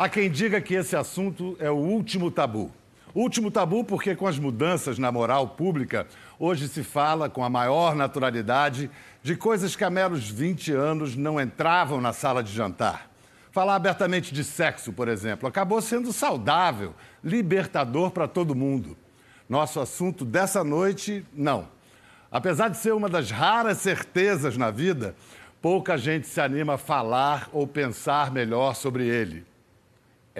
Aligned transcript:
Há 0.00 0.08
quem 0.08 0.30
diga 0.30 0.62
que 0.62 0.72
esse 0.72 0.96
assunto 0.96 1.58
é 1.60 1.70
o 1.70 1.74
último 1.74 2.30
tabu. 2.30 2.72
Último 3.14 3.50
tabu 3.50 3.84
porque, 3.84 4.16
com 4.16 4.26
as 4.26 4.38
mudanças 4.38 4.98
na 4.98 5.12
moral 5.12 5.48
pública, 5.48 6.06
hoje 6.38 6.68
se 6.68 6.82
fala 6.82 7.28
com 7.28 7.44
a 7.44 7.50
maior 7.50 7.94
naturalidade 7.94 8.90
de 9.22 9.36
coisas 9.36 9.76
que 9.76 9.84
há 9.84 9.90
meros 9.90 10.26
20 10.26 10.72
anos 10.72 11.16
não 11.16 11.38
entravam 11.38 12.00
na 12.00 12.14
sala 12.14 12.42
de 12.42 12.50
jantar. 12.50 13.10
Falar 13.52 13.74
abertamente 13.74 14.32
de 14.32 14.42
sexo, 14.42 14.90
por 14.90 15.06
exemplo, 15.06 15.46
acabou 15.46 15.82
sendo 15.82 16.14
saudável, 16.14 16.94
libertador 17.22 18.10
para 18.10 18.26
todo 18.26 18.54
mundo. 18.54 18.96
Nosso 19.46 19.80
assunto 19.80 20.24
dessa 20.24 20.64
noite, 20.64 21.26
não. 21.30 21.68
Apesar 22.32 22.68
de 22.68 22.78
ser 22.78 22.94
uma 22.94 23.10
das 23.10 23.30
raras 23.30 23.76
certezas 23.76 24.56
na 24.56 24.70
vida, 24.70 25.14
pouca 25.60 25.98
gente 25.98 26.26
se 26.26 26.40
anima 26.40 26.76
a 26.76 26.78
falar 26.78 27.50
ou 27.52 27.66
pensar 27.66 28.30
melhor 28.30 28.74
sobre 28.74 29.06
ele 29.06 29.49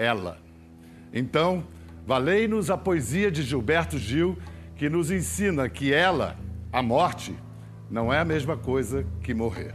ela. 0.01 0.39
Então, 1.13 1.63
valei-nos 2.07 2.71
a 2.71 2.77
poesia 2.77 3.29
de 3.29 3.43
Gilberto 3.43 3.99
Gil, 3.99 4.35
que 4.75 4.89
nos 4.89 5.11
ensina 5.11 5.69
que 5.69 5.93
ela, 5.93 6.35
a 6.73 6.81
morte, 6.81 7.35
não 7.89 8.11
é 8.11 8.19
a 8.19 8.25
mesma 8.25 8.57
coisa 8.57 9.05
que 9.21 9.33
morrer. 9.33 9.73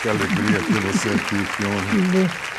Que 0.00 0.08
alegria 0.08 0.58
ter 0.58 0.80
você 0.92 1.08
aqui, 1.08 1.56
que 1.56 1.66
honra. 1.66 2.50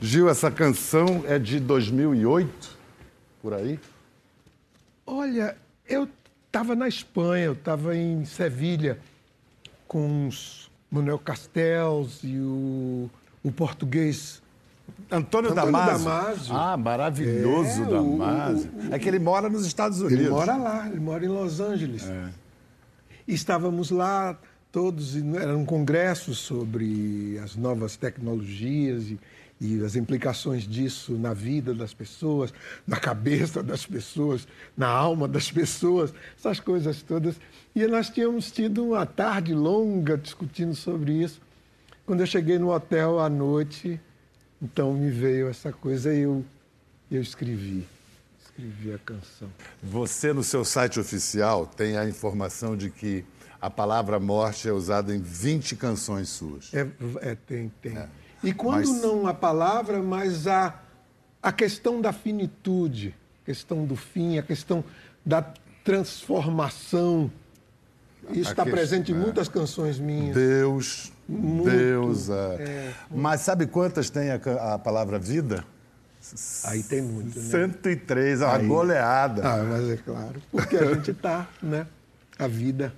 Gil, 0.00 0.28
essa 0.28 0.52
canção 0.52 1.24
é 1.26 1.36
de 1.36 1.58
2008, 1.58 2.78
por 3.42 3.54
aí? 3.54 3.80
Olha, 5.04 5.56
eu 5.88 6.08
estava 6.46 6.76
na 6.76 6.86
Espanha, 6.86 7.46
eu 7.46 7.54
estava 7.54 7.96
em 7.96 8.24
Sevilha 8.24 8.98
com 9.86 10.28
os 10.28 10.70
Manuel 10.90 11.18
Castells 11.18 12.20
e 12.22 12.38
o, 12.38 13.10
o 13.42 13.52
português 13.52 14.42
Antônio, 15.10 15.50
Antônio 15.50 15.54
Damasio. 15.54 16.04
Damasio. 16.04 16.54
Ah, 16.54 16.76
maravilhoso 16.76 17.82
é, 17.82 17.86
Damasio. 17.86 18.70
O, 18.72 18.90
o, 18.90 18.94
é 18.94 18.98
que 18.98 19.08
ele 19.08 19.18
mora 19.18 19.48
nos 19.48 19.66
Estados 19.66 20.00
Unidos. 20.00 20.20
Ele 20.20 20.30
mora 20.30 20.56
lá, 20.56 20.88
ele 20.88 21.00
mora 21.00 21.24
em 21.24 21.28
Los 21.28 21.60
Angeles. 21.60 22.08
É. 22.08 22.28
Estávamos 23.26 23.90
lá 23.90 24.38
todos, 24.70 25.16
era 25.16 25.56
um 25.56 25.64
congresso 25.64 26.34
sobre 26.34 27.38
as 27.42 27.56
novas 27.56 27.96
tecnologias 27.96 29.10
e 29.10 29.18
e 29.60 29.82
as 29.82 29.96
implicações 29.96 30.64
disso 30.64 31.12
na 31.12 31.32
vida 31.32 31.72
das 31.74 31.94
pessoas, 31.94 32.52
na 32.86 32.98
cabeça 32.98 33.62
das 33.62 33.86
pessoas, 33.86 34.46
na 34.76 34.88
alma 34.88 35.26
das 35.26 35.50
pessoas, 35.50 36.12
essas 36.38 36.60
coisas 36.60 37.02
todas. 37.02 37.36
E 37.74 37.86
nós 37.86 38.10
tínhamos 38.10 38.50
tido 38.50 38.84
uma 38.84 39.06
tarde 39.06 39.54
longa 39.54 40.16
discutindo 40.16 40.74
sobre 40.74 41.12
isso. 41.12 41.40
Quando 42.04 42.20
eu 42.20 42.26
cheguei 42.26 42.58
no 42.58 42.70
hotel 42.70 43.18
à 43.18 43.28
noite, 43.28 43.98
então 44.60 44.92
me 44.92 45.10
veio 45.10 45.48
essa 45.48 45.72
coisa 45.72 46.12
e 46.12 46.20
eu, 46.20 46.44
eu 47.10 47.22
escrevi. 47.22 47.86
Escrevi 48.44 48.92
a 48.92 48.98
canção. 48.98 49.48
Você, 49.82 50.32
no 50.32 50.44
seu 50.44 50.64
site 50.64 51.00
oficial, 51.00 51.66
tem 51.66 51.96
a 51.96 52.06
informação 52.08 52.76
de 52.76 52.90
que 52.90 53.24
a 53.60 53.70
palavra 53.70 54.20
morte 54.20 54.68
é 54.68 54.72
usada 54.72 55.14
em 55.14 55.20
20 55.20 55.76
canções 55.76 56.28
suas. 56.28 56.72
É, 56.72 56.86
é 57.22 57.34
tem, 57.34 57.72
tem. 57.80 57.96
É. 57.96 58.08
E 58.46 58.52
quando 58.52 58.88
mas... 58.88 59.02
não 59.02 59.26
a 59.26 59.34
palavra, 59.34 60.00
mas 60.00 60.46
a, 60.46 60.72
a 61.42 61.50
questão 61.50 62.00
da 62.00 62.12
finitude, 62.12 63.12
a 63.42 63.46
questão 63.46 63.84
do 63.84 63.96
fim, 63.96 64.38
a 64.38 64.42
questão 64.42 64.84
da 65.24 65.44
transformação. 65.82 67.28
Isso 68.30 68.50
está 68.50 68.64
presente 68.64 69.10
em 69.10 69.16
é. 69.16 69.18
muitas 69.18 69.48
canções 69.48 69.98
minhas. 69.98 70.36
Deus, 70.36 71.12
Muito, 71.28 71.70
Deus. 71.70 72.30
É. 72.30 72.32
É, 72.60 72.94
mas 73.10 73.40
sabe 73.40 73.66
quantas 73.66 74.10
tem 74.10 74.30
a, 74.30 74.36
a 74.74 74.78
palavra 74.78 75.18
vida? 75.18 75.64
Aí 76.64 76.84
tem 76.84 77.02
muito, 77.02 77.36
né? 77.36 77.50
103, 77.50 78.42
é 78.42 78.44
uma 78.44 78.56
Aí... 78.56 78.66
goleada. 78.66 79.42
Ah, 79.44 79.64
mas 79.64 79.90
é 79.90 79.96
claro, 79.96 80.40
porque 80.52 80.76
a 80.76 80.94
gente 80.94 81.10
está, 81.10 81.48
né? 81.60 81.84
A 82.38 82.46
vida, 82.46 82.94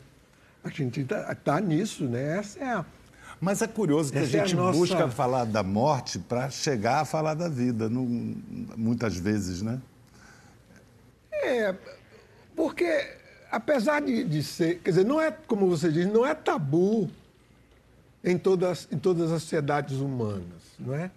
a 0.63 0.69
gente 0.69 1.01
está 1.01 1.35
tá 1.35 1.59
nisso, 1.59 2.05
né? 2.05 2.39
Essa 2.39 2.59
é 2.59 2.73
a 2.73 2.85
mas 3.41 3.63
é 3.63 3.67
curioso 3.67 4.13
que 4.13 4.19
Essa 4.19 4.27
a 4.27 4.31
gente 4.31 4.55
é 4.55 4.59
a 4.59 4.63
nossa... 4.63 4.79
busca 4.79 5.09
falar 5.09 5.45
da 5.45 5.63
morte 5.63 6.19
para 6.19 6.51
chegar 6.51 7.01
a 7.01 7.05
falar 7.05 7.35
da 7.35 7.49
vida, 7.49 7.89
não, 7.89 8.05
muitas 8.77 9.17
vezes, 9.17 9.63
né? 9.63 9.81
É, 11.33 11.75
porque 12.57 13.17
apesar 13.51 14.01
de, 14.01 14.25
de, 14.25 14.43
ser, 14.43 14.81
quer 14.81 14.91
dizer, 14.91 15.05
não 15.05 15.21
é, 15.21 15.31
como 15.31 15.69
você 15.69 15.91
diz, 15.91 16.07
não 16.07 16.27
é 16.27 16.35
tabu 16.35 17.09
em 18.23 18.37
todas, 18.37 18.89
em 18.91 18.99
todas 18.99 19.31
as 19.33 19.43
sociedades 19.43 19.99
humanas, 19.99 20.63
não 20.79 20.95
é? 20.95 21.11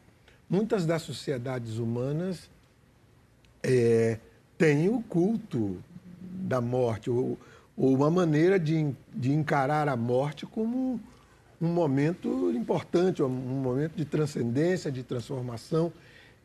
Muitas 0.50 0.86
das 0.86 1.02
sociedades 1.02 1.78
humanas 1.78 2.50
é, 3.64 4.18
têm 4.58 4.90
o 4.90 5.02
culto 5.02 5.78
da 6.22 6.62
morte, 6.62 7.10
ou, 7.10 7.38
ou 7.76 7.96
uma 7.96 8.12
maneira 8.12 8.60
de, 8.60 8.94
de 9.14 9.32
encarar 9.32 9.88
a 9.88 9.96
morte 9.96 10.46
como 10.46 11.00
um 11.62 11.68
momento 11.68 12.52
importante, 12.52 13.22
um 13.22 13.30
momento 13.30 13.94
de 13.96 14.04
transcendência, 14.04 14.92
de 14.92 15.04
transformação. 15.04 15.94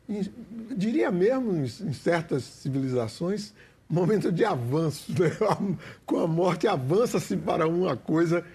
E, 0.07 0.29
diria 0.75 1.11
mesmo, 1.11 1.51
em 1.57 1.93
certas 1.93 2.43
civilizações, 2.43 3.53
momento 3.89 4.31
de 4.31 4.45
avanço. 4.45 5.11
Né? 5.11 5.31
Com 6.05 6.19
a 6.19 6.27
morte, 6.27 6.67
avança-se 6.67 7.35
para 7.35 7.67
uma 7.67 7.97
coisa 7.97 8.45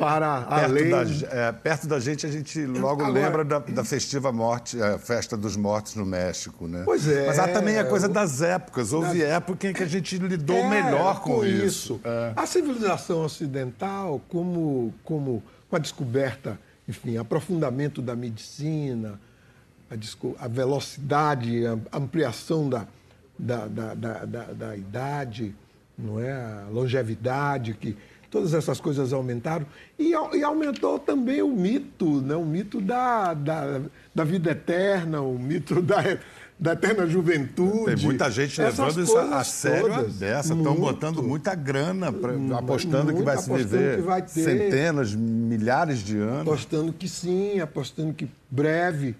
para 0.00 0.40
perto 0.42 0.64
além... 0.64 0.90
Da, 0.90 1.02
é, 1.30 1.52
perto 1.52 1.86
da 1.86 2.00
gente, 2.00 2.26
a 2.26 2.30
gente 2.30 2.64
logo 2.64 3.02
Agora, 3.02 3.12
lembra 3.12 3.44
da, 3.44 3.58
da, 3.58 3.84
festiva 3.84 4.32
morte, 4.32 4.80
a 4.82 4.98
festa 4.98 5.36
dos 5.36 5.56
mortos 5.56 5.94
no 5.94 6.06
México, 6.06 6.66
né? 6.66 6.82
Pois 6.84 7.06
é. 7.06 7.26
Mas 7.26 7.38
há 7.38 7.48
também 7.48 7.78
a 7.78 7.84
coisa 7.84 8.08
das 8.08 8.40
épocas. 8.40 8.92
Houve 8.92 9.22
época 9.22 9.68
em 9.68 9.72
que 9.72 9.82
a 9.82 9.86
gente 9.86 10.16
lidou 10.18 10.56
é, 10.56 10.68
melhor 10.68 11.20
com, 11.20 11.36
com 11.36 11.44
isso. 11.44 11.94
isso. 11.94 12.00
É. 12.02 12.32
A 12.34 12.46
civilização 12.46 13.24
ocidental, 13.24 14.20
como, 14.28 14.94
como 15.04 15.42
com 15.68 15.76
a 15.76 15.78
descoberta, 15.78 16.58
enfim, 16.88 17.16
aprofundamento 17.18 18.00
da 18.00 18.16
medicina, 18.16 19.20
a, 19.90 20.44
a 20.44 20.48
velocidade, 20.48 21.64
a 21.66 21.96
ampliação 21.96 22.68
da, 22.68 22.86
da, 23.38 23.66
da, 23.66 23.94
da, 23.94 24.44
da 24.52 24.76
idade, 24.76 25.54
não 25.98 26.18
é? 26.18 26.32
a 26.32 26.66
longevidade, 26.70 27.74
que 27.74 27.96
todas 28.30 28.54
essas 28.54 28.80
coisas 28.80 29.12
aumentaram. 29.12 29.66
E, 29.98 30.12
e 30.12 30.44
aumentou 30.44 30.98
também 30.98 31.42
o 31.42 31.48
mito, 31.48 32.20
né? 32.22 32.34
o 32.36 32.44
mito 32.44 32.80
da, 32.80 33.34
da, 33.34 33.80
da 34.14 34.24
vida 34.24 34.52
eterna, 34.52 35.20
o 35.20 35.38
mito 35.38 35.82
da, 35.82 35.96
da 36.58 36.72
eterna 36.72 37.06
juventude. 37.06 37.96
Tem 37.96 38.04
muita 38.04 38.30
gente 38.30 38.60
levando 38.60 39.02
isso 39.02 39.18
a 39.18 39.42
sério 39.42 39.94
todas, 39.94 40.18
dessa. 40.18 40.54
Estão 40.54 40.74
botando 40.74 41.22
muita 41.22 41.54
grana, 41.54 42.12
pra, 42.12 42.32
apostando 42.56 43.12
que 43.12 43.22
vai 43.22 43.36
se 43.36 43.52
viver 43.52 44.00
vai 44.02 44.22
ter, 44.22 44.28
centenas, 44.28 45.14
milhares 45.14 45.98
de 45.98 46.16
anos. 46.18 46.42
Apostando 46.42 46.92
que 46.92 47.08
sim, 47.08 47.60
apostando 47.60 48.14
que 48.14 48.28
breve 48.50 49.16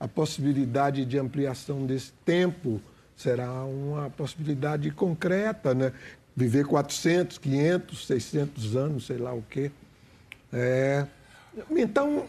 a 0.00 0.08
possibilidade 0.08 1.04
de 1.04 1.18
ampliação 1.18 1.84
desse 1.84 2.12
tempo 2.24 2.80
será 3.16 3.64
uma 3.64 4.10
possibilidade 4.10 4.90
concreta, 4.90 5.74
né? 5.74 5.92
Viver 6.36 6.64
400, 6.66 7.38
500, 7.38 8.06
600 8.06 8.76
anos, 8.76 9.06
sei 9.06 9.18
lá 9.18 9.32
o 9.32 9.42
quê. 9.42 9.70
É... 10.52 11.06
Então, 11.70 12.26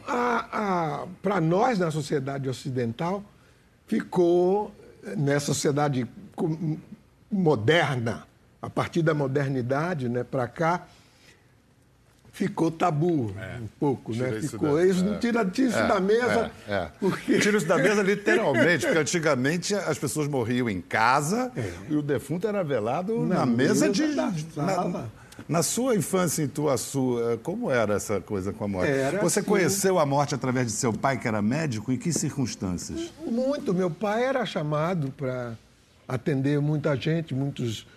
para 1.21 1.41
nós, 1.41 1.79
na 1.79 1.89
sociedade 1.89 2.47
ocidental, 2.47 3.23
ficou, 3.87 4.71
nessa 5.17 5.47
sociedade 5.47 6.07
moderna, 7.31 8.27
a 8.61 8.69
partir 8.69 9.01
da 9.01 9.13
modernidade 9.13 10.07
né, 10.07 10.23
para 10.23 10.47
cá, 10.47 10.87
ficou 12.35 12.69
tabu 12.69 13.33
é, 13.39 13.59
um 13.61 13.67
pouco, 13.79 14.13
né? 14.13 14.41
Ficou. 14.41 14.77
Eles 14.77 15.01
não 15.01 15.13
é, 15.15 15.19
tira, 15.19 15.45
tira 15.45 15.69
isso 15.69 15.79
é, 15.79 15.87
da 15.87 16.01
mesa. 16.01 16.51
É, 16.67 16.73
é. 16.73 16.91
porque... 16.99 17.39
Tira 17.39 17.57
isso 17.57 17.65
da 17.65 17.77
mesa 17.77 18.03
literalmente, 18.03 18.85
porque 18.85 18.99
antigamente 18.99 19.73
as 19.73 19.97
pessoas 19.97 20.27
morriam 20.27 20.69
em 20.69 20.81
casa 20.81 21.49
é. 21.55 21.71
e 21.89 21.95
o 21.95 22.01
defunto 22.01 22.45
era 22.45 22.61
velado 22.61 23.25
na, 23.25 23.35
na 23.35 23.45
mesa, 23.45 23.87
mesa, 23.87 23.89
de. 23.89 24.13
Na, 24.13 25.05
na, 25.47 25.63
sua 25.63 25.95
infância, 25.95 26.43
em 26.43 26.51
sua, 26.77 27.39
como 27.41 27.71
era 27.71 27.93
essa 27.93 28.19
coisa 28.19 28.51
com 28.51 28.65
a 28.65 28.67
morte? 28.67 28.91
Era 28.91 29.21
Você 29.21 29.39
assim... 29.39 29.49
conheceu 29.49 29.97
a 29.97 30.05
morte 30.05 30.35
através 30.35 30.67
de 30.67 30.73
seu 30.73 30.91
pai, 30.91 31.17
que 31.17 31.29
era 31.29 31.41
médico? 31.41 31.89
Em 31.93 31.97
que 31.97 32.11
circunstâncias? 32.11 33.13
Muito. 33.25 33.73
Meu 33.73 33.89
pai 33.89 34.25
era 34.25 34.45
chamado 34.45 35.09
para 35.15 35.53
atender 36.05 36.59
muita 36.59 36.97
gente, 36.97 37.33
muitos, 37.33 37.87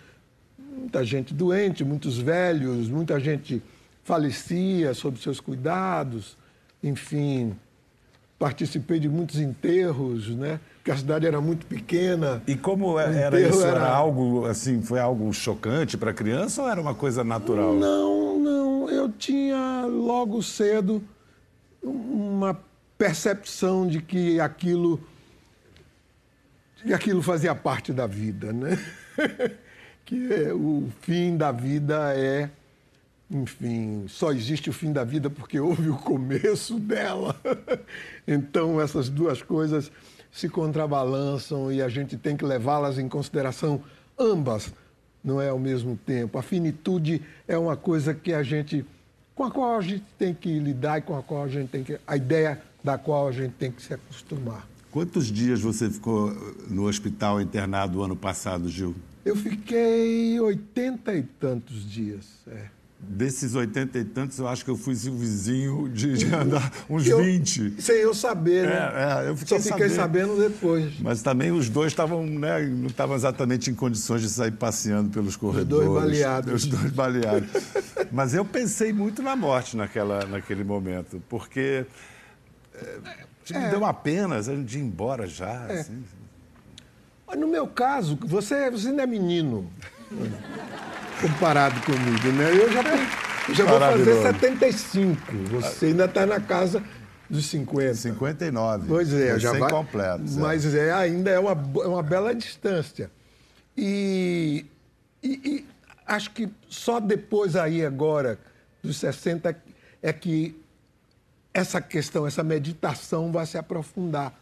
muita 0.57 1.03
gente 1.03 1.33
doente, 1.33 1.83
muitos 1.83 2.17
velhos, 2.17 2.87
muita 2.87 3.19
gente 3.19 3.61
falecia 4.09 4.91
sob 4.95 5.21
seus 5.21 5.39
cuidados, 5.39 6.35
enfim, 6.81 7.55
participei 8.39 8.99
de 8.99 9.07
muitos 9.07 9.39
enterros, 9.39 10.29
né? 10.29 10.59
Porque 10.77 10.89
a 10.89 10.97
cidade 10.97 11.27
era 11.27 11.39
muito 11.39 11.67
pequena. 11.67 12.41
E 12.47 12.55
como 12.55 12.97
era 12.97 13.39
isso? 13.39 13.61
Era... 13.61 13.81
era... 13.81 13.87
algo 13.87 14.47
assim, 14.47 14.81
foi 14.81 14.99
algo 14.99 15.31
chocante 15.31 15.95
para 15.95 16.09
a 16.09 16.13
criança 16.13 16.63
ou 16.63 16.67
era 16.67 16.81
uma 16.81 16.95
coisa 16.95 17.23
natural? 17.23 17.75
Não, 17.75 18.39
não 18.39 18.89
eu 18.89 19.11
tinha 19.11 19.85
logo 19.85 20.41
cedo 20.41 21.03
uma 21.83 22.59
percepção 22.97 23.85
de 23.85 24.01
que 24.01 24.39
aquilo, 24.39 24.99
que 26.83 26.95
aquilo 26.95 27.21
fazia 27.21 27.53
parte 27.53 27.93
da 27.93 28.07
vida, 28.07 28.51
né? 28.51 28.75
que 30.03 30.33
é, 30.33 30.51
o 30.51 30.89
fim 31.01 31.37
da 31.37 31.51
vida 31.51 32.11
é, 32.15 32.49
enfim, 33.31 34.05
só 34.07 34.31
existe 34.31 34.69
o 34.69 34.73
fim 34.73 34.91
da 34.91 35.03
vida 35.03 35.29
porque 35.29 35.59
houve 35.59 35.89
o 35.89 35.97
começo 35.97 36.79
dela. 36.79 37.39
então 38.27 38.81
essas 38.81 39.07
duas 39.07 39.41
coisas 39.41 39.91
se 40.31 40.49
contrabalançam 40.49 41.71
e 41.71 41.81
a 41.81 41.89
gente 41.89 42.17
tem 42.17 42.35
que 42.35 42.45
levá-las 42.45 42.97
em 42.97 43.07
consideração 43.07 43.81
ambas, 44.17 44.73
não 45.23 45.39
é 45.39 45.49
ao 45.49 45.59
mesmo 45.59 45.95
tempo. 45.95 46.37
A 46.37 46.41
finitude 46.41 47.21
é 47.47 47.57
uma 47.57 47.75
coisa 47.75 48.13
que 48.13 48.33
a 48.33 48.43
gente 48.43 48.85
com 49.35 49.45
a 49.45 49.51
qual 49.51 49.77
a 49.77 49.81
gente 49.81 50.03
tem 50.17 50.33
que 50.33 50.59
lidar 50.59 50.99
e 50.99 51.01
com 51.01 51.17
a 51.17 51.23
qual 51.23 51.43
a 51.43 51.47
gente 51.47 51.69
tem 51.69 51.83
que 51.83 51.97
a 52.05 52.17
ideia 52.17 52.61
da 52.83 52.97
qual 52.97 53.27
a 53.27 53.31
gente 53.31 53.53
tem 53.53 53.71
que 53.71 53.81
se 53.81 53.93
acostumar. 53.93 54.67
Quantos 54.91 55.27
dias 55.27 55.61
você 55.61 55.89
ficou 55.89 56.31
no 56.67 56.87
hospital 56.87 57.39
internado 57.39 58.03
ano 58.03 58.15
passado, 58.15 58.67
Gil? 58.67 58.95
Eu 59.23 59.35
fiquei 59.35 60.39
oitenta 60.39 61.13
e 61.13 61.21
tantos 61.21 61.89
dias. 61.89 62.25
É. 62.47 62.78
Desses 63.01 63.55
oitenta 63.55 63.97
e 63.97 64.03
tantos, 64.03 64.37
eu 64.39 64.47
acho 64.47 64.65
que 64.65 64.69
eu 64.69 64.75
fui 64.75 64.93
o 64.93 65.15
vizinho 65.15 65.87
de, 65.87 66.17
de 66.17 66.35
andar 66.35 66.69
uns 66.89 67.07
eu, 67.07 67.23
20. 67.23 67.81
Sem 67.81 67.95
eu 67.95 68.13
saber, 68.13 68.67
né? 68.67 68.75
É, 68.75 69.25
é, 69.25 69.29
eu 69.29 69.37
fiquei 69.37 69.57
Só 69.57 69.63
fiquei 69.63 69.89
sabendo. 69.89 70.35
sabendo 70.35 70.49
depois. 70.49 70.99
Mas 70.99 71.21
também 71.21 71.49
os 71.49 71.69
dois 71.69 71.93
estavam, 71.93 72.25
né, 72.25 72.59
não 72.67 72.87
estavam 72.87 73.15
exatamente 73.15 73.71
em 73.71 73.73
condições 73.73 74.21
de 74.21 74.29
sair 74.29 74.51
passeando 74.51 75.09
pelos 75.11 75.37
corredores. 75.37 75.87
Os 75.87 75.93
dois 75.93 76.03
baleados. 76.03 76.53
Os 76.53 76.65
dois 76.65 76.91
baleados. 76.91 77.49
Mas 78.11 78.33
eu 78.33 78.43
pensei 78.43 78.91
muito 78.91 79.23
na 79.23 79.35
morte 79.35 79.77
naquela, 79.77 80.25
naquele 80.25 80.65
momento, 80.65 81.23
porque 81.29 81.85
é, 82.75 82.97
me 83.49 83.65
é. 83.65 83.69
deu 83.69 83.79
uma 83.79 83.93
pena 83.93 84.41
gente 84.41 84.77
ir 84.77 84.81
embora 84.81 85.25
já. 85.25 85.67
É. 85.69 85.79
Assim. 85.79 86.03
No 87.37 87.47
meu 87.47 87.65
caso, 87.67 88.17
você, 88.21 88.69
você 88.69 88.89
ainda 88.89 89.03
é 89.03 89.07
menino 89.07 89.71
comparado 91.21 91.79
comigo, 91.81 92.27
né? 92.31 92.51
Eu 92.51 92.71
já, 92.71 92.83
já 93.53 93.65
vou 93.65 93.79
fazer 93.79 94.21
75. 94.21 95.33
Você 95.51 95.87
ainda 95.87 96.05
está 96.05 96.25
na 96.25 96.39
casa 96.39 96.83
dos 97.29 97.45
50. 97.45 97.93
59. 97.93 98.87
Pois 98.87 99.13
é, 99.13 99.39
já 99.39 99.53
vai. 99.53 99.69
completo. 99.69 100.23
Mas 100.37 100.73
é, 100.73 100.91
ainda 100.91 101.29
é 101.29 101.39
uma, 101.39 101.51
é 101.51 101.87
uma 101.87 102.03
bela 102.03 102.33
distância. 102.33 103.11
E, 103.77 104.65
e, 105.21 105.29
e, 105.29 105.67
acho 106.05 106.31
que 106.31 106.49
só 106.67 106.99
depois 106.99 107.55
aí 107.55 107.85
agora, 107.85 108.39
dos 108.81 108.97
60, 108.97 109.55
é 110.01 110.11
que 110.13 110.59
essa 111.53 111.81
questão, 111.81 112.25
essa 112.25 112.43
meditação 112.43 113.31
vai 113.31 113.45
se 113.45 113.57
aprofundar 113.57 114.33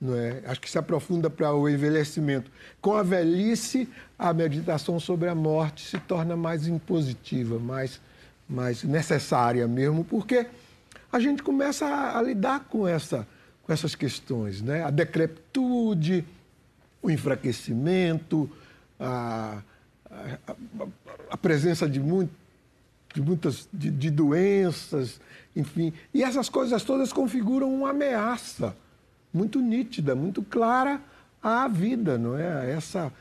não 0.00 0.16
é? 0.16 0.42
Acho 0.46 0.60
que 0.60 0.70
se 0.70 0.78
aprofunda 0.78 1.28
para 1.28 1.52
o 1.52 1.68
envelhecimento. 1.68 2.50
Com 2.80 2.94
a 2.94 3.02
velhice, 3.02 3.88
a 4.18 4.32
meditação 4.32 5.00
sobre 5.00 5.28
a 5.28 5.34
morte 5.34 5.86
se 5.86 5.98
torna 5.98 6.36
mais 6.36 6.68
impositiva, 6.68 7.58
mais, 7.58 8.00
mais 8.48 8.84
necessária 8.84 9.66
mesmo, 9.66 10.04
porque 10.04 10.46
a 11.10 11.18
gente 11.18 11.42
começa 11.42 11.86
a, 11.86 12.18
a 12.18 12.22
lidar 12.22 12.60
com, 12.60 12.86
essa, 12.86 13.26
com 13.64 13.72
essas 13.72 13.94
questões, 13.94 14.62
né? 14.62 14.84
A 14.84 14.90
decrepitude, 14.90 16.24
o 17.02 17.10
enfraquecimento, 17.10 18.48
a, 19.00 19.62
a, 20.08 20.54
a 21.30 21.36
presença 21.36 21.88
de, 21.88 21.98
muito, 21.98 22.32
de 23.12 23.20
muitas 23.20 23.68
de, 23.72 23.90
de 23.90 24.10
doenças, 24.10 25.20
enfim. 25.56 25.92
E 26.14 26.22
essas 26.22 26.48
coisas 26.48 26.84
todas 26.84 27.12
configuram 27.12 27.74
uma 27.74 27.90
ameaça 27.90 28.76
muito 29.38 29.60
nítida, 29.60 30.16
muito 30.16 30.42
clara 30.42 31.00
à 31.40 31.68
vida, 31.68 32.18
não 32.18 32.36
é? 32.36 32.72
Essa, 32.72 33.12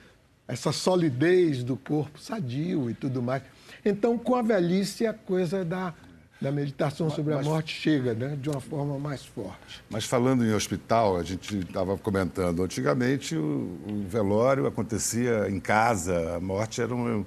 essa 0.48 0.72
solidez 0.72 1.64
do 1.64 1.78
corpo 1.78 2.20
sadio 2.20 2.90
e 2.90 2.96
tudo 2.96 3.22
mais. 3.22 3.44
Então, 3.86 4.18
com 4.18 4.36
a 4.36 4.42
velhice, 4.42 5.06
a 5.06 5.14
coisa 5.14 5.64
da, 5.64 5.94
da 6.42 6.52
meditação 6.52 7.12
sobre 7.12 7.36
mas, 7.36 7.46
a 7.46 7.50
morte 7.50 7.76
chega 7.76 8.16
né? 8.16 8.36
de 8.42 8.50
uma 8.50 8.60
forma 8.60 8.98
mais 8.98 9.24
forte. 9.24 9.84
Mas 9.92 10.06
falando 10.06 10.44
em 10.44 10.54
hospital, 10.54 11.18
a 11.18 11.24
gente 11.24 11.60
estava 11.60 11.96
comentando, 11.98 12.64
antigamente 12.64 13.36
o, 13.36 13.78
o, 13.88 14.06
velório 14.10 14.66
acontecia 14.66 15.48
em 15.48 15.60
casa, 15.60 16.36
a 16.36 16.40
morte 16.40 16.82
era 16.82 16.96
um, 16.96 17.24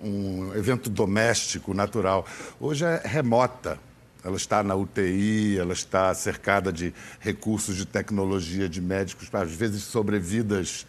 um 0.00 0.54
evento 0.54 0.88
doméstico, 0.88 1.74
natural. 1.74 2.24
Hoje 2.60 2.84
é 2.84 3.02
remota 3.04 3.78
ela 4.24 4.36
está 4.36 4.62
na 4.62 4.74
UTI, 4.74 5.58
ela 5.58 5.72
está 5.72 6.12
cercada 6.14 6.72
de 6.72 6.92
recursos 7.20 7.76
de 7.76 7.86
tecnologia, 7.86 8.68
de 8.68 8.80
médicos, 8.80 9.28
às 9.32 9.52
vezes 9.52 9.82
sobrevidas 9.82 10.86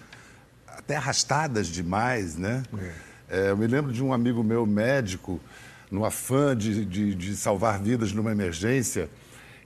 até 0.67 0.95
arrastadas 0.95 1.67
demais, 1.67 2.35
né? 2.35 2.63
É. 2.77 3.09
É, 3.31 3.49
eu 3.51 3.57
me 3.57 3.67
lembro 3.67 3.93
de 3.93 4.03
um 4.03 4.11
amigo 4.11 4.43
meu 4.43 4.65
médico, 4.65 5.39
no 5.91 6.03
afã 6.03 6.55
de, 6.55 6.83
de, 6.85 7.13
de 7.13 7.35
salvar 7.35 7.79
vidas 7.79 8.11
numa 8.11 8.31
emergência, 8.31 9.09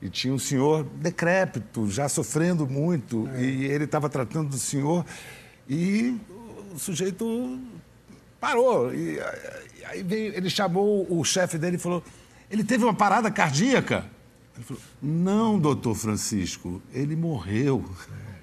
e 0.01 0.09
tinha 0.09 0.33
um 0.33 0.39
senhor 0.39 0.83
decrépito, 0.83 1.89
já 1.89 2.09
sofrendo 2.09 2.67
muito, 2.67 3.29
é. 3.35 3.41
e 3.41 3.65
ele 3.65 3.85
estava 3.85 4.09
tratando 4.09 4.49
do 4.49 4.57
senhor, 4.57 5.05
e 5.69 6.17
o 6.73 6.79
sujeito 6.79 7.57
parou. 8.39 8.93
E, 8.93 9.17
aí 9.85 10.03
veio, 10.03 10.35
ele 10.35 10.49
chamou 10.49 11.07
o 11.09 11.23
chefe 11.23 11.57
dele 11.57 11.77
e 11.77 11.79
falou 11.79 12.03
ele 12.53 12.63
teve 12.63 12.83
uma 12.83 12.93
parada 12.93 13.31
cardíaca. 13.31 14.05
Ele 14.55 14.63
falou: 14.63 14.83
Não, 15.01 15.57
doutor 15.57 15.95
Francisco, 15.95 16.79
ele 16.93 17.15
morreu. 17.15 17.83
É. 18.29 18.33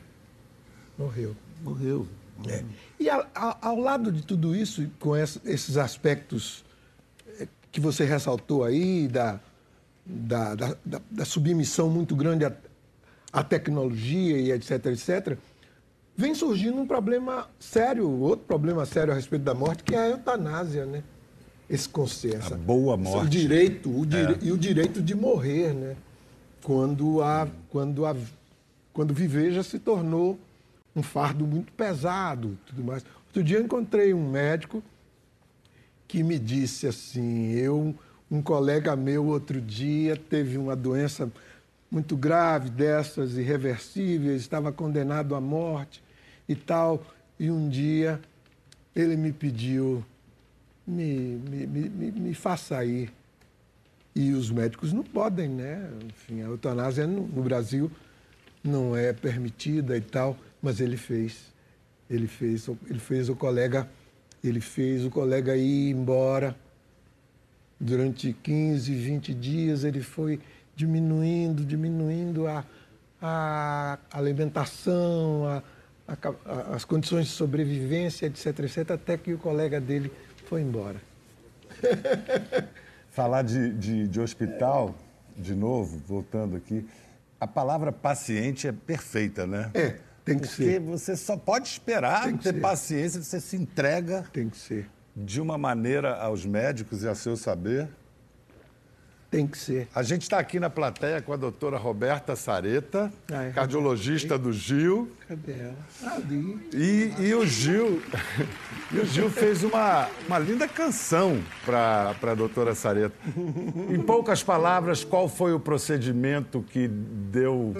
Morreu. 0.99 1.37
Morreu. 1.63 2.09
É. 2.49 2.65
E 2.99 3.09
ao, 3.09 3.25
ao, 3.33 3.79
lado 3.79 4.11
de 4.11 4.23
tudo 4.23 4.57
isso, 4.57 4.91
com 4.99 5.17
esses 5.17 5.77
aspectos 5.77 6.65
é, 7.39 7.47
que 7.71 7.81
você 7.81 8.05
ressaltou 8.05 8.65
aí, 8.65 9.07
da, 9.07 9.39
da, 10.05 10.55
da, 10.57 10.77
da 11.09 11.25
submissão 11.25 11.89
muito 11.89 12.17
grande 12.17 12.45
à, 12.45 12.53
à, 13.33 13.45
tecnologia 13.45 14.39
e 14.39 14.51
etc, 14.51 14.87
etc, 14.87 15.39
vem 16.17 16.35
surgindo 16.35 16.81
um 16.81 16.87
problema 16.87 17.49
sério, 17.61 18.11
outro 18.11 18.45
problema 18.45 18.85
sério 18.85 19.13
a 19.13 19.17
respeito 19.17 19.43
da 19.43 19.55
morte, 19.55 19.85
que 19.85 19.95
é 19.95 19.99
a 19.99 20.09
eutanásia, 20.09 20.85
né? 20.85 21.05
Esse 21.71 21.89
consenso. 21.89 22.53
A 22.53 22.57
boa 22.57 22.97
morte. 22.97 23.27
O 23.27 23.31
direito, 23.31 23.97
o 23.97 24.05
dire... 24.05 24.33
é. 24.33 24.39
e 24.43 24.51
o 24.51 24.59
direito 24.59 25.01
de 25.01 25.15
morrer, 25.15 25.73
né? 25.73 25.97
Quando, 26.63 27.23
a, 27.23 27.49
quando, 27.71 28.05
a, 28.05 28.15
quando 28.93 29.15
viver 29.15 29.53
já 29.53 29.63
se 29.63 29.79
tornou 29.79 30.39
um 30.95 31.03
fardo 31.03 31.47
muito 31.47 31.73
pesado 31.73 32.59
tudo 32.67 32.83
mais. 32.83 33.05
Outro 33.27 33.45
dia 33.45 33.59
eu 33.59 33.63
encontrei 33.63 34.13
um 34.13 34.29
médico 34.29 34.83
que 36.09 36.25
me 36.25 36.39
disse 36.39 36.89
assim, 36.89 37.53
eu, 37.53 37.95
um 38.29 38.43
colega 38.43 38.97
meu 38.97 39.27
outro 39.27 39.61
dia 39.61 40.17
teve 40.17 40.59
uma 40.59 40.75
doença 40.75 41.31
muito 41.89 42.17
grave 42.17 42.69
dessas, 42.69 43.37
irreversíveis, 43.37 44.41
estava 44.41 44.73
condenado 44.73 45.37
à 45.37 45.41
morte 45.41 46.03
e 46.49 46.57
tal, 46.57 47.05
e 47.39 47.49
um 47.51 47.69
dia 47.69 48.21
ele 48.95 49.17
me 49.17 49.33
pediu 49.33 50.05
me, 50.91 51.67
me, 51.67 51.89
me, 51.89 52.11
me 52.11 52.35
faça 52.35 52.85
ir. 52.85 53.13
E 54.15 54.33
os 54.33 54.51
médicos 54.51 54.93
não 54.93 55.05
podem, 55.05 55.49
né? 55.49 55.89
Enfim, 56.07 56.43
a 56.43 56.47
eutanásia 56.47 57.07
no, 57.07 57.27
no 57.27 57.43
Brasil 57.43 57.91
não 58.63 58.97
é 58.97 59.13
permitida 59.13 59.97
e 59.97 60.01
tal, 60.01 60.37
mas 60.61 60.81
ele 60.81 60.97
fez. 60.97 61.51
Ele 62.09 62.27
fez, 62.27 62.69
ele 62.89 62.99
fez 62.99 63.29
o 63.29 63.37
colega, 63.37 63.89
ele 64.43 64.61
fez 64.61 65.05
o 65.05 65.11
colega 65.11 65.57
ir 65.57 65.91
embora. 65.91 66.57
Durante 67.79 68.33
15, 68.43 68.93
20 68.93 69.33
dias 69.33 69.85
ele 69.85 70.03
foi 70.03 70.41
diminuindo, 70.75 71.65
diminuindo 71.65 72.47
a, 72.47 72.65
a 73.23 73.99
alimentação, 74.13 75.47
a, 75.47 75.63
a, 76.09 76.75
as 76.75 76.85
condições 76.85 77.27
de 77.27 77.33
sobrevivência, 77.33 78.27
etc, 78.27 78.47
etc, 78.61 78.91
até 78.91 79.17
que 79.17 79.33
o 79.33 79.39
colega 79.39 79.81
dele 79.81 80.11
foi 80.51 80.63
embora. 80.63 81.01
Falar 83.13 83.43
de, 83.43 83.73
de, 83.75 84.09
de, 84.09 84.21
hospital, 84.21 84.97
de 85.37 85.55
novo, 85.55 86.03
voltando 86.05 86.57
aqui, 86.57 86.85
a 87.39 87.47
palavra 87.47 87.93
paciente 87.93 88.67
é 88.67 88.73
perfeita, 88.73 89.47
né? 89.47 89.71
É, 89.73 89.97
tem 90.25 90.39
que 90.41 90.49
Porque 90.49 90.49
ser. 90.49 90.81
Porque 90.81 90.99
você 90.99 91.17
só 91.17 91.37
pode 91.37 91.69
esperar 91.69 92.33
ter 92.39 92.53
ser. 92.53 92.61
paciência, 92.61 93.23
você 93.23 93.41
se 93.41 93.57
entrega. 93.57 94.25
Tem 94.33 94.49
que 94.49 94.57
ser. 94.57 94.91
De 95.15 95.41
uma 95.41 95.57
maneira 95.57 96.17
aos 96.17 96.45
médicos 96.45 97.05
e 97.05 97.09
a 97.09 97.15
seu 97.15 97.37
saber. 97.37 97.89
Tem 99.31 99.47
que 99.47 99.57
ser. 99.57 99.87
A 99.95 100.03
gente 100.03 100.23
está 100.23 100.41
aqui 100.41 100.59
na 100.59 100.69
plateia 100.69 101.23
com 101.23 101.33
a 101.33 101.37
doutora 101.37 101.79
Roberta 101.79 102.35
Sareta, 102.35 103.13
é, 103.31 103.51
cardiologista 103.51 104.37
do 104.37 104.53
Gil. 104.53 105.09
Cadê 105.29 105.53
ela? 105.53 105.77
Ali. 106.17 106.69
E, 106.75 107.15
e 107.17 107.35
o 107.35 107.47
Gil 107.47 108.03
e 108.91 108.99
o 108.99 109.07
Gil 109.07 109.31
fez 109.31 109.63
uma, 109.63 110.09
uma 110.27 110.39
linda 110.41 110.67
canção 110.67 111.41
para 111.65 112.17
a 112.21 112.35
doutora 112.35 112.75
Sareta. 112.75 113.15
Em 113.89 114.01
poucas 114.03 114.43
palavras, 114.43 115.05
qual 115.05 115.29
foi 115.29 115.53
o 115.53 115.61
procedimento 115.61 116.61
que 116.69 116.89
deu, 116.89 117.73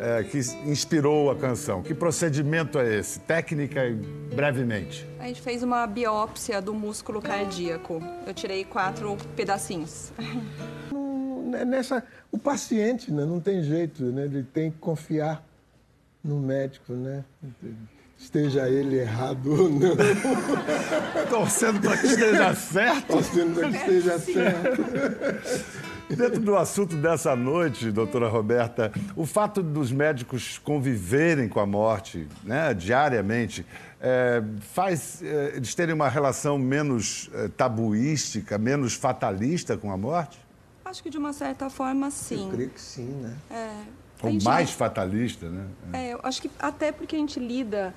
é, 0.00 0.24
que 0.24 0.38
inspirou 0.68 1.30
a 1.30 1.36
canção? 1.36 1.80
Que 1.80 1.94
procedimento 1.94 2.76
é 2.76 2.98
esse? 2.98 3.20
Técnica 3.20 3.86
e 3.86 3.94
brevemente. 4.34 5.06
A 5.20 5.28
gente 5.28 5.40
fez 5.42 5.62
uma 5.62 5.86
biópsia 5.86 6.60
do 6.60 6.74
músculo 6.74 7.22
cardíaco. 7.22 8.02
Eu 8.26 8.34
tirei 8.34 8.64
quatro 8.64 9.16
pedacinhos. 9.36 10.12
Não- 11.48 11.64
Nessa, 11.64 12.02
o 12.30 12.38
paciente 12.38 13.10
né, 13.12 13.24
não 13.24 13.40
tem 13.40 13.62
jeito, 13.62 14.02
né? 14.04 14.24
ele 14.24 14.42
tem 14.42 14.70
que 14.70 14.78
confiar 14.78 15.42
no 16.22 16.38
médico, 16.40 16.92
né? 16.92 17.24
Esteja 18.18 18.68
ele 18.68 18.96
errado 18.98 19.46
ou 19.52 19.68
não, 19.70 19.96
Torcendo 21.30 21.80
para 21.80 21.96
que 21.96 22.06
esteja 22.08 22.54
certo. 22.54 23.06
torcendo 23.06 23.54
para 23.60 23.70
que 23.70 23.76
esteja 23.76 24.18
certo. 24.18 24.84
Dentro 26.16 26.40
do 26.40 26.56
assunto 26.56 26.96
dessa 26.96 27.36
noite, 27.36 27.90
doutora 27.92 28.28
Roberta, 28.28 28.90
o 29.14 29.24
fato 29.26 29.62
dos 29.62 29.92
médicos 29.92 30.58
conviverem 30.58 31.48
com 31.48 31.60
a 31.60 31.66
morte 31.66 32.26
né, 32.42 32.72
diariamente 32.74 33.64
é, 34.00 34.42
faz 34.72 35.22
é, 35.22 35.52
eles 35.54 35.74
terem 35.74 35.94
uma 35.94 36.08
relação 36.08 36.58
menos 36.58 37.30
é, 37.34 37.48
tabuística, 37.48 38.56
menos 38.58 38.94
fatalista 38.94 39.76
com 39.76 39.92
a 39.92 39.96
morte? 39.96 40.38
Acho 40.88 41.02
que 41.02 41.10
de 41.10 41.18
uma 41.18 41.34
certa 41.34 41.68
forma, 41.68 42.10
sim. 42.10 42.46
Eu 42.46 42.50
creio 42.50 42.70
que 42.70 42.80
sim, 42.80 43.04
né? 43.04 43.36
É, 43.50 43.70
a 44.22 44.26
Ou 44.26 44.32
gente- 44.32 44.44
mais 44.44 44.70
fatalista, 44.70 45.46
né? 45.46 45.66
É, 45.92 46.14
eu 46.14 46.20
acho 46.22 46.40
que 46.40 46.50
até 46.58 46.90
porque 46.90 47.14
a 47.14 47.18
gente 47.18 47.38
lida 47.38 47.94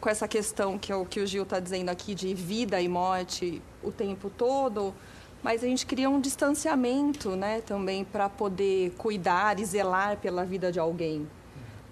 com 0.00 0.08
essa 0.08 0.26
questão 0.26 0.78
que, 0.78 0.90
é 0.90 0.96
o 0.96 1.04
que 1.04 1.20
o 1.20 1.26
Gil 1.26 1.42
está 1.42 1.60
dizendo 1.60 1.90
aqui 1.90 2.14
de 2.14 2.32
vida 2.32 2.80
e 2.80 2.88
morte 2.88 3.60
o 3.82 3.92
tempo 3.92 4.30
todo, 4.30 4.94
mas 5.42 5.62
a 5.62 5.66
gente 5.66 5.84
cria 5.84 6.08
um 6.08 6.18
distanciamento, 6.18 7.36
né, 7.36 7.60
também 7.60 8.04
para 8.06 8.26
poder 8.30 8.92
cuidar 8.96 9.60
e 9.60 9.64
zelar 9.66 10.16
pela 10.16 10.42
vida 10.42 10.72
de 10.72 10.80
alguém. 10.80 11.28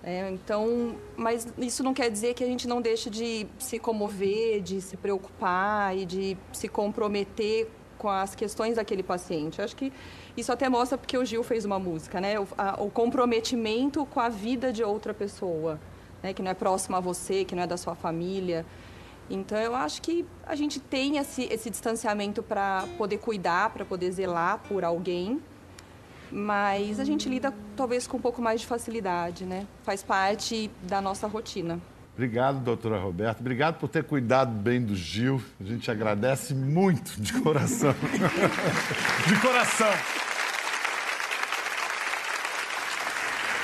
É, 0.02 0.30
então, 0.30 0.96
mas 1.14 1.46
isso 1.58 1.82
não 1.82 1.92
quer 1.92 2.10
dizer 2.10 2.32
que 2.32 2.42
a 2.42 2.46
gente 2.46 2.66
não 2.66 2.80
deixe 2.80 3.10
de 3.10 3.46
se 3.58 3.78
comover, 3.78 4.62
de 4.62 4.80
se 4.80 4.96
preocupar 4.96 5.94
e 5.94 6.06
de 6.06 6.38
se 6.54 6.68
comprometer 6.68 7.70
com 7.98 8.08
as 8.08 8.34
questões 8.34 8.76
daquele 8.76 9.02
paciente. 9.02 9.60
Acho 9.60 9.76
que 9.76 9.92
isso 10.36 10.50
até 10.52 10.68
mostra 10.68 10.96
porque 10.96 11.18
o 11.18 11.24
Gil 11.24 11.42
fez 11.42 11.64
uma 11.64 11.78
música, 11.78 12.20
né? 12.20 12.38
O, 12.38 12.46
a- 12.56 12.76
o 12.82 12.88
comprometimento 12.90 14.06
com 14.06 14.20
a 14.20 14.28
vida 14.28 14.72
de 14.72 14.82
outra 14.84 15.12
pessoa, 15.12 15.78
né? 16.22 16.32
Que 16.32 16.40
não 16.42 16.50
é 16.50 16.54
próxima 16.54 16.98
a 16.98 17.00
você, 17.00 17.44
que 17.44 17.54
não 17.54 17.62
é 17.64 17.66
da 17.66 17.76
sua 17.76 17.94
família. 17.94 18.64
Então, 19.30 19.58
eu 19.58 19.74
acho 19.74 20.00
que 20.00 20.24
a 20.46 20.54
gente 20.54 20.80
tem 20.80 21.18
esse, 21.18 21.42
esse 21.52 21.68
distanciamento 21.68 22.42
para 22.42 22.86
poder 22.96 23.18
cuidar, 23.18 23.68
para 23.70 23.84
poder 23.84 24.10
zelar 24.10 24.58
por 24.68 24.82
alguém, 24.84 25.42
mas 26.30 26.98
a 26.98 27.04
gente 27.04 27.28
lida 27.28 27.52
talvez 27.76 28.06
com 28.06 28.16
um 28.16 28.20
pouco 28.20 28.40
mais 28.40 28.60
de 28.60 28.66
facilidade, 28.66 29.44
né? 29.44 29.66
Faz 29.82 30.02
parte 30.02 30.70
da 30.82 31.00
nossa 31.00 31.26
rotina. 31.26 31.78
Obrigado, 32.22 32.58
doutora 32.64 32.98
Roberta. 32.98 33.40
Obrigado 33.40 33.78
por 33.78 33.88
ter 33.88 34.02
cuidado 34.02 34.50
bem 34.50 34.82
do 34.82 34.96
Gil. 34.96 35.40
A 35.60 35.62
gente 35.62 35.88
agradece 35.88 36.52
muito, 36.52 37.12
de 37.20 37.32
coração. 37.34 37.94
de 39.24 39.40
coração. 39.40 39.86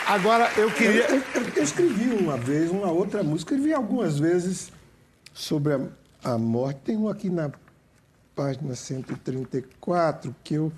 Agora, 0.06 0.52
eu 0.56 0.70
queria. 0.70 1.04
Eu, 1.10 1.16
eu- 1.34 1.48
eu 1.56 1.62
escrevi 1.64 2.10
uma 2.10 2.36
vez, 2.36 2.70
uma 2.70 2.92
outra 2.92 3.24
música, 3.24 3.54
escrevi 3.54 3.74
algumas 3.74 4.20
vezes 4.20 4.70
sobre 5.32 5.72
a, 5.72 5.80
a 6.22 6.38
morte. 6.38 6.78
Tem 6.84 6.96
um 6.96 7.08
aqui 7.08 7.28
na 7.28 7.50
página 8.36 8.76
134 8.76 10.32
que 10.44 10.54
eu 10.54 10.72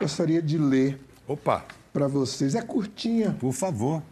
gostaria 0.00 0.42
de 0.42 0.58
ler 0.58 0.98
Opa, 1.28 1.64
para 1.92 2.08
vocês. 2.08 2.56
É 2.56 2.62
curtinha. 2.62 3.36
por 3.38 3.52
favor. 3.52 4.02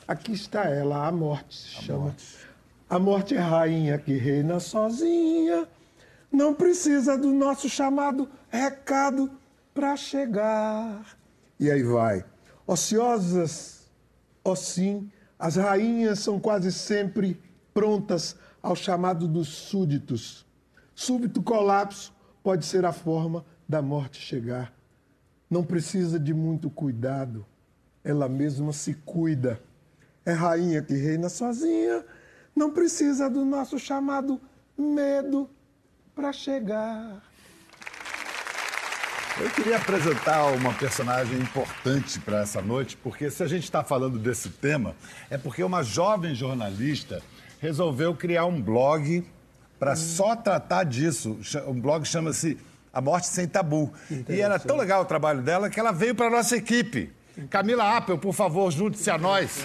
Aqui 0.05 0.33
está 0.33 0.65
ela, 0.65 1.07
a 1.07 1.11
morte 1.11 1.55
se 1.55 1.69
chama. 1.83 2.13
A 2.89 2.99
morte 2.99 3.33
é 3.33 3.39
rainha 3.39 3.97
que 3.97 4.17
reina 4.17 4.59
sozinha, 4.59 5.65
não 6.29 6.53
precisa 6.53 7.17
do 7.17 7.31
nosso 7.31 7.69
chamado 7.69 8.29
recado 8.49 9.31
para 9.73 9.95
chegar. 9.95 11.17
E 11.57 11.71
aí 11.71 11.83
vai. 11.83 12.25
Ociosas, 12.65 13.89
ó 14.43 14.53
sim, 14.53 15.09
as 15.39 15.55
rainhas 15.55 16.19
são 16.19 16.41
quase 16.41 16.73
sempre 16.73 17.41
prontas 17.73 18.35
ao 18.61 18.75
chamado 18.75 19.29
dos 19.29 19.47
súditos. 19.47 20.45
Súbito 20.93 21.41
colapso 21.41 22.13
pode 22.43 22.65
ser 22.65 22.85
a 22.85 22.91
forma 22.91 23.45
da 23.67 23.81
morte 23.81 24.21
chegar. 24.21 24.73
Não 25.49 25.63
precisa 25.63 26.19
de 26.19 26.33
muito 26.33 26.69
cuidado, 26.69 27.45
ela 28.03 28.27
mesma 28.29 28.73
se 28.73 28.93
cuida. 28.93 29.61
É 30.25 30.33
rainha 30.33 30.81
que 30.81 30.93
reina 30.93 31.29
sozinha, 31.29 32.05
não 32.55 32.71
precisa 32.71 33.29
do 33.29 33.45
nosso 33.45 33.79
chamado 33.79 34.39
medo 34.77 35.49
para 36.13 36.33
chegar. 36.33 37.21
Eu 39.39 39.51
queria 39.51 39.77
apresentar 39.77 40.47
uma 40.47 40.73
personagem 40.73 41.39
importante 41.39 42.19
para 42.19 42.41
essa 42.41 42.59
noite, 42.59 42.97
porque 42.97 43.29
se 43.29 43.43
a 43.43 43.47
gente 43.47 43.65
está 43.65 43.83
falando 43.83 44.17
desse 44.17 44.49
tema, 44.49 44.95
é 45.29 45.37
porque 45.37 45.63
uma 45.63 45.83
jovem 45.83 46.33
jornalista 46.33 47.21
resolveu 47.59 48.15
criar 48.15 48.45
um 48.45 48.59
blog 48.59 49.23
para 49.77 49.95
só 49.95 50.35
tratar 50.35 50.85
disso. 50.85 51.39
O 51.67 51.73
blog 51.73 52.03
chama-se 52.03 52.57
A 52.93 53.01
Morte 53.01 53.27
Sem 53.27 53.47
Tabu. 53.47 53.91
E 54.29 54.41
era 54.41 54.57
tão 54.59 54.77
legal 54.77 55.01
o 55.01 55.05
trabalho 55.05 55.41
dela 55.41 55.69
que 55.69 55.79
ela 55.79 55.91
veio 55.91 56.15
para 56.15 56.27
a 56.27 56.29
nossa 56.29 56.55
equipe. 56.55 57.11
Camila 57.49 57.97
Appel, 57.97 58.17
por 58.17 58.33
favor, 58.33 58.71
junte-se 58.71 59.09
a 59.09 59.17
nós. 59.17 59.63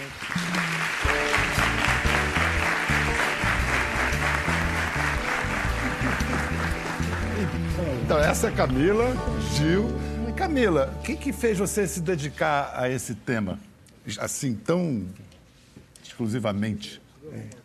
Então, 8.04 8.18
essa 8.18 8.48
é 8.48 8.50
a 8.50 8.52
Camila, 8.52 9.06
Gil. 9.54 9.86
Camila, 10.36 10.92
o 10.98 11.02
que, 11.02 11.16
que 11.16 11.32
fez 11.32 11.58
você 11.58 11.86
se 11.86 12.00
dedicar 12.00 12.72
a 12.74 12.88
esse 12.88 13.14
tema? 13.14 13.58
Assim, 14.18 14.54
tão 14.54 15.06
exclusivamente? 16.02 17.00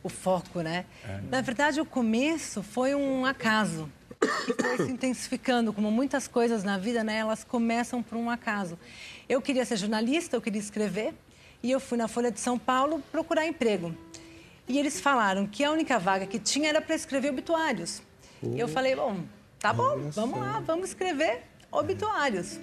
o 0.04 0.10
foco, 0.10 0.62
né? 0.62 0.86
Na 1.30 1.42
verdade, 1.42 1.82
o 1.82 1.86
começo 1.86 2.64
foi 2.64 2.96
um 2.96 3.26
acaso. 3.26 3.90
E 4.48 4.62
foi 4.62 4.86
se 4.86 4.92
intensificando, 4.92 5.74
como 5.74 5.92
muitas 5.92 6.28
coisas 6.28 6.64
na 6.64 6.78
vida, 6.78 7.04
né? 7.04 7.18
Elas 7.18 7.44
começam 7.44 8.02
por 8.04 8.18
um 8.18 8.30
acaso. 8.30 8.78
Eu 9.28 9.42
queria 9.42 9.66
ser 9.66 9.78
jornalista, 9.78 10.36
eu 10.36 10.42
queria 10.42 10.60
escrever, 10.60 11.14
e 11.62 11.72
eu 11.72 11.80
fui 11.80 11.98
na 11.98 12.08
Folha 12.08 12.32
de 12.32 12.40
São 12.40 12.58
Paulo 12.58 13.02
procurar 13.12 13.46
emprego. 13.46 13.96
E 14.68 14.78
eles 14.78 15.00
falaram 15.00 15.48
que 15.48 15.64
a 15.64 15.72
única 15.72 15.98
vaga 15.98 16.26
que 16.26 16.40
tinha 16.40 16.70
era 16.70 16.82
para 16.82 16.96
escrever 16.96 17.30
obituários. 17.30 18.02
E 18.44 18.60
eu 18.60 18.68
falei, 18.68 18.96
bom, 18.96 19.24
tá 19.60 19.72
bom, 19.74 20.10
vamos 20.12 20.40
lá, 20.40 20.60
vamos 20.60 20.90
escrever 20.90 21.44
obituários. 21.72 22.60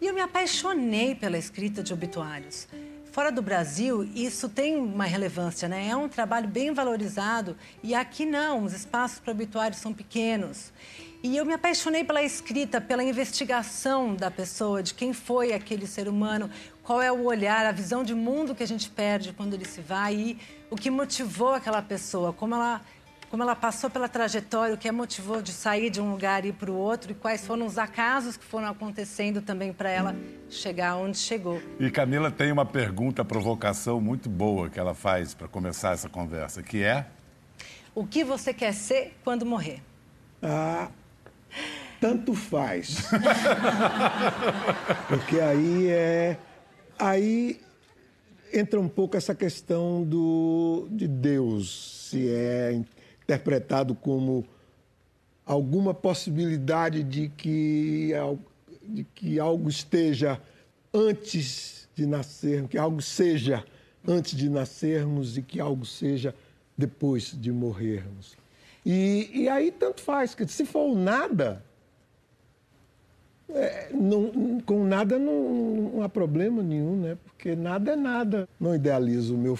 E 0.00 0.06
eu 0.06 0.14
me 0.14 0.20
apaixonei 0.20 1.14
pela 1.14 1.38
escrita 1.38 1.82
de 1.82 1.92
obituários. 1.92 2.68
Fora 3.18 3.32
do 3.32 3.42
Brasil, 3.42 4.08
isso 4.14 4.48
tem 4.48 4.76
uma 4.76 5.04
relevância, 5.04 5.68
né? 5.68 5.88
É 5.88 5.96
um 5.96 6.08
trabalho 6.08 6.46
bem 6.46 6.72
valorizado 6.72 7.56
e 7.82 7.92
aqui 7.92 8.24
não, 8.24 8.62
os 8.62 8.72
espaços 8.72 9.18
para 9.18 9.32
obituários 9.32 9.80
são 9.80 9.92
pequenos. 9.92 10.72
E 11.20 11.36
eu 11.36 11.44
me 11.44 11.52
apaixonei 11.52 12.04
pela 12.04 12.22
escrita, 12.22 12.80
pela 12.80 13.02
investigação 13.02 14.14
da 14.14 14.30
pessoa, 14.30 14.84
de 14.84 14.94
quem 14.94 15.12
foi 15.12 15.52
aquele 15.52 15.84
ser 15.84 16.06
humano, 16.06 16.48
qual 16.84 17.02
é 17.02 17.10
o 17.10 17.24
olhar, 17.24 17.66
a 17.66 17.72
visão 17.72 18.04
de 18.04 18.14
mundo 18.14 18.54
que 18.54 18.62
a 18.62 18.68
gente 18.68 18.88
perde 18.88 19.32
quando 19.32 19.52
ele 19.54 19.64
se 19.64 19.80
vai 19.80 20.14
e 20.14 20.38
o 20.70 20.76
que 20.76 20.88
motivou 20.88 21.54
aquela 21.54 21.82
pessoa, 21.82 22.32
como 22.32 22.54
ela 22.54 22.80
como 23.30 23.42
ela 23.42 23.54
passou 23.54 23.90
pela 23.90 24.08
trajetória, 24.08 24.74
o 24.74 24.78
que 24.78 24.88
a 24.88 24.92
motivou 24.92 25.42
de 25.42 25.52
sair 25.52 25.90
de 25.90 26.00
um 26.00 26.10
lugar 26.10 26.44
e 26.44 26.48
ir 26.48 26.52
para 26.52 26.70
o 26.70 26.76
outro 26.76 27.12
e 27.12 27.14
quais 27.14 27.46
foram 27.46 27.66
os 27.66 27.76
acasos 27.76 28.36
que 28.36 28.44
foram 28.44 28.68
acontecendo 28.68 29.42
também 29.42 29.72
para 29.72 29.90
ela 29.90 30.16
chegar 30.48 30.96
onde 30.96 31.18
chegou. 31.18 31.60
E 31.78 31.90
Camila 31.90 32.30
tem 32.30 32.50
uma 32.50 32.64
pergunta, 32.64 33.24
provocação 33.24 34.00
muito 34.00 34.28
boa 34.28 34.70
que 34.70 34.80
ela 34.80 34.94
faz 34.94 35.34
para 35.34 35.46
começar 35.46 35.92
essa 35.92 36.08
conversa, 36.08 36.62
que 36.62 36.82
é... 36.82 37.06
O 37.94 38.06
que 38.06 38.22
você 38.22 38.54
quer 38.54 38.72
ser 38.72 39.16
quando 39.24 39.44
morrer? 39.44 39.82
Ah, 40.40 40.88
tanto 42.00 42.32
faz. 42.32 43.08
Porque 45.08 45.40
aí 45.40 45.88
é. 45.88 46.38
Aí 46.96 47.60
entra 48.52 48.80
um 48.80 48.88
pouco 48.88 49.16
essa 49.16 49.34
questão 49.34 50.04
do, 50.04 50.86
de 50.90 51.08
Deus. 51.08 52.08
se 52.08 52.28
é 52.28 52.80
interpretado 53.28 53.94
como 53.94 54.46
alguma 55.44 55.92
possibilidade 55.92 57.02
de 57.02 57.28
que, 57.28 58.12
de 58.82 59.04
que 59.14 59.38
algo 59.38 59.68
esteja 59.68 60.40
antes 60.94 61.86
de 61.94 62.06
nascer, 62.06 62.66
que 62.68 62.78
algo 62.78 63.02
seja 63.02 63.62
antes 64.06 64.34
de 64.34 64.48
nascermos 64.48 65.36
e 65.36 65.42
que 65.42 65.60
algo 65.60 65.84
seja 65.84 66.34
depois 66.76 67.38
de 67.38 67.52
morrermos. 67.52 68.34
E, 68.84 69.30
e 69.34 69.48
aí 69.50 69.70
tanto 69.70 70.00
faz, 70.00 70.34
que 70.34 70.48
se 70.48 70.64
for 70.64 70.96
nada, 70.96 71.62
é, 73.50 73.90
não, 73.92 74.58
com 74.60 74.84
nada 74.84 75.18
não, 75.18 75.92
não, 75.92 76.02
há 76.02 76.08
problema 76.08 76.62
nenhum, 76.62 76.96
né? 76.96 77.18
Porque 77.24 77.54
nada 77.54 77.92
é 77.92 77.96
nada. 77.96 78.48
Não 78.58 78.74
idealizo 78.74 79.34
o 79.34 79.38
meu, 79.38 79.58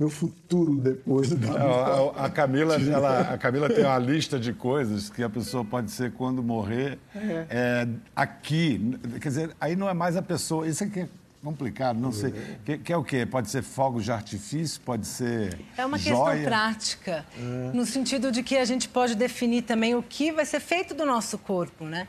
meu 0.00 0.08
futuro 0.08 0.76
depois 0.76 1.28
da 1.30 1.52
a, 1.52 2.24
a, 2.24 2.30
Camila, 2.30 2.76
ela, 2.76 3.20
a 3.20 3.36
Camila 3.36 3.68
tem 3.68 3.84
uma 3.84 3.98
lista 3.98 4.40
de 4.40 4.50
coisas 4.54 5.10
que 5.10 5.22
a 5.22 5.28
pessoa 5.28 5.62
pode 5.62 5.90
ser 5.90 6.12
quando 6.12 6.42
morrer 6.42 6.98
é. 7.14 7.46
É, 7.50 7.88
aqui. 8.16 8.98
Quer 9.20 9.28
dizer, 9.28 9.56
aí 9.60 9.76
não 9.76 9.86
é 9.90 9.92
mais 9.92 10.16
a 10.16 10.22
pessoa. 10.22 10.66
Isso 10.66 10.82
aqui 10.82 11.00
é 11.00 11.08
complicado, 11.44 12.00
não 12.00 12.12
sei. 12.12 12.32
Que, 12.64 12.78
que, 12.78 12.90
é 12.90 12.96
o 12.96 13.04
quê? 13.04 13.26
Pode 13.26 13.50
ser 13.50 13.62
fogos 13.62 14.04
de 14.04 14.10
artifício, 14.10 14.80
pode 14.80 15.06
ser. 15.06 15.58
É 15.76 15.84
uma 15.84 15.98
joia. 15.98 16.34
questão 16.34 16.44
prática, 16.50 17.26
é. 17.38 17.70
no 17.74 17.84
sentido 17.84 18.32
de 18.32 18.42
que 18.42 18.56
a 18.56 18.64
gente 18.64 18.88
pode 18.88 19.14
definir 19.14 19.62
também 19.62 19.94
o 19.94 20.02
que 20.02 20.32
vai 20.32 20.46
ser 20.46 20.60
feito 20.60 20.94
do 20.94 21.04
nosso 21.04 21.36
corpo, 21.36 21.84
né? 21.84 22.08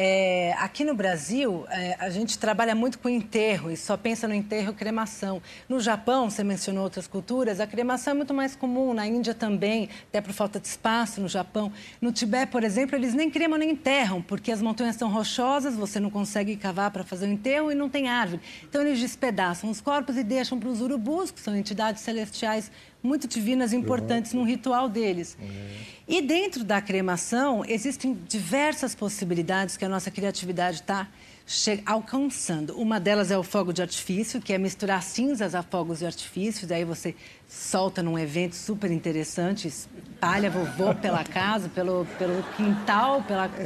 É, 0.00 0.54
aqui 0.58 0.84
no 0.84 0.94
Brasil, 0.94 1.66
é, 1.68 1.96
a 1.98 2.08
gente 2.08 2.38
trabalha 2.38 2.72
muito 2.72 3.00
com 3.00 3.08
enterro 3.08 3.68
e 3.68 3.76
só 3.76 3.96
pensa 3.96 4.28
no 4.28 4.34
enterro 4.34 4.72
cremação. 4.72 5.42
No 5.68 5.80
Japão, 5.80 6.30
você 6.30 6.44
mencionou 6.44 6.84
outras 6.84 7.08
culturas, 7.08 7.58
a 7.58 7.66
cremação 7.66 8.12
é 8.12 8.14
muito 8.14 8.32
mais 8.32 8.54
comum, 8.54 8.94
na 8.94 9.08
Índia 9.08 9.34
também, 9.34 9.88
até 10.08 10.20
por 10.20 10.32
falta 10.32 10.60
de 10.60 10.68
espaço 10.68 11.20
no 11.20 11.26
Japão. 11.26 11.72
No 12.00 12.12
Tibete, 12.12 12.52
por 12.52 12.62
exemplo, 12.62 12.94
eles 12.94 13.12
nem 13.12 13.28
cremam 13.28 13.58
nem 13.58 13.72
enterram, 13.72 14.22
porque 14.22 14.52
as 14.52 14.62
montanhas 14.62 14.94
são 14.94 15.10
rochosas, 15.10 15.74
você 15.74 15.98
não 15.98 16.10
consegue 16.10 16.54
cavar 16.54 16.92
para 16.92 17.02
fazer 17.02 17.26
o 17.26 17.32
enterro 17.32 17.72
e 17.72 17.74
não 17.74 17.88
tem 17.88 18.08
árvore. 18.08 18.40
Então, 18.62 18.82
eles 18.82 19.00
despedaçam 19.00 19.68
os 19.68 19.80
corpos 19.80 20.16
e 20.16 20.22
deixam 20.22 20.60
para 20.60 20.68
os 20.68 20.80
urubus, 20.80 21.32
que 21.32 21.40
são 21.40 21.56
entidades 21.56 22.02
celestiais 22.02 22.70
muito 23.02 23.28
divinas 23.28 23.72
e 23.72 23.76
importantes 23.76 24.32
no 24.32 24.42
ritual 24.42 24.88
deles. 24.88 25.36
E 26.06 26.22
dentro 26.22 26.64
da 26.64 26.80
cremação, 26.80 27.64
existem 27.66 28.18
diversas 28.26 28.94
possibilidades 28.94 29.76
que 29.76 29.84
a 29.84 29.88
nossa 29.88 30.10
criatividade 30.10 30.80
está 30.80 31.08
alcançando. 31.86 32.78
Uma 32.78 33.00
delas 33.00 33.30
é 33.30 33.38
o 33.38 33.42
fogo 33.42 33.72
de 33.72 33.80
artifício, 33.80 34.40
que 34.40 34.52
é 34.52 34.58
misturar 34.58 35.02
cinzas 35.02 35.54
a 35.54 35.62
fogos 35.62 36.00
de 36.00 36.06
artifício, 36.06 36.66
daí 36.66 36.84
você 36.84 37.14
solta 37.48 38.02
num 38.02 38.18
evento 38.18 38.54
super 38.54 38.90
interessante, 38.90 39.66
espalha 39.66 40.50
vovô 40.50 40.94
pela 40.94 41.24
casa, 41.24 41.70
pelo, 41.70 42.06
pelo 42.18 42.42
quintal, 42.54 43.22
pela 43.22 43.46
é. 43.46 43.64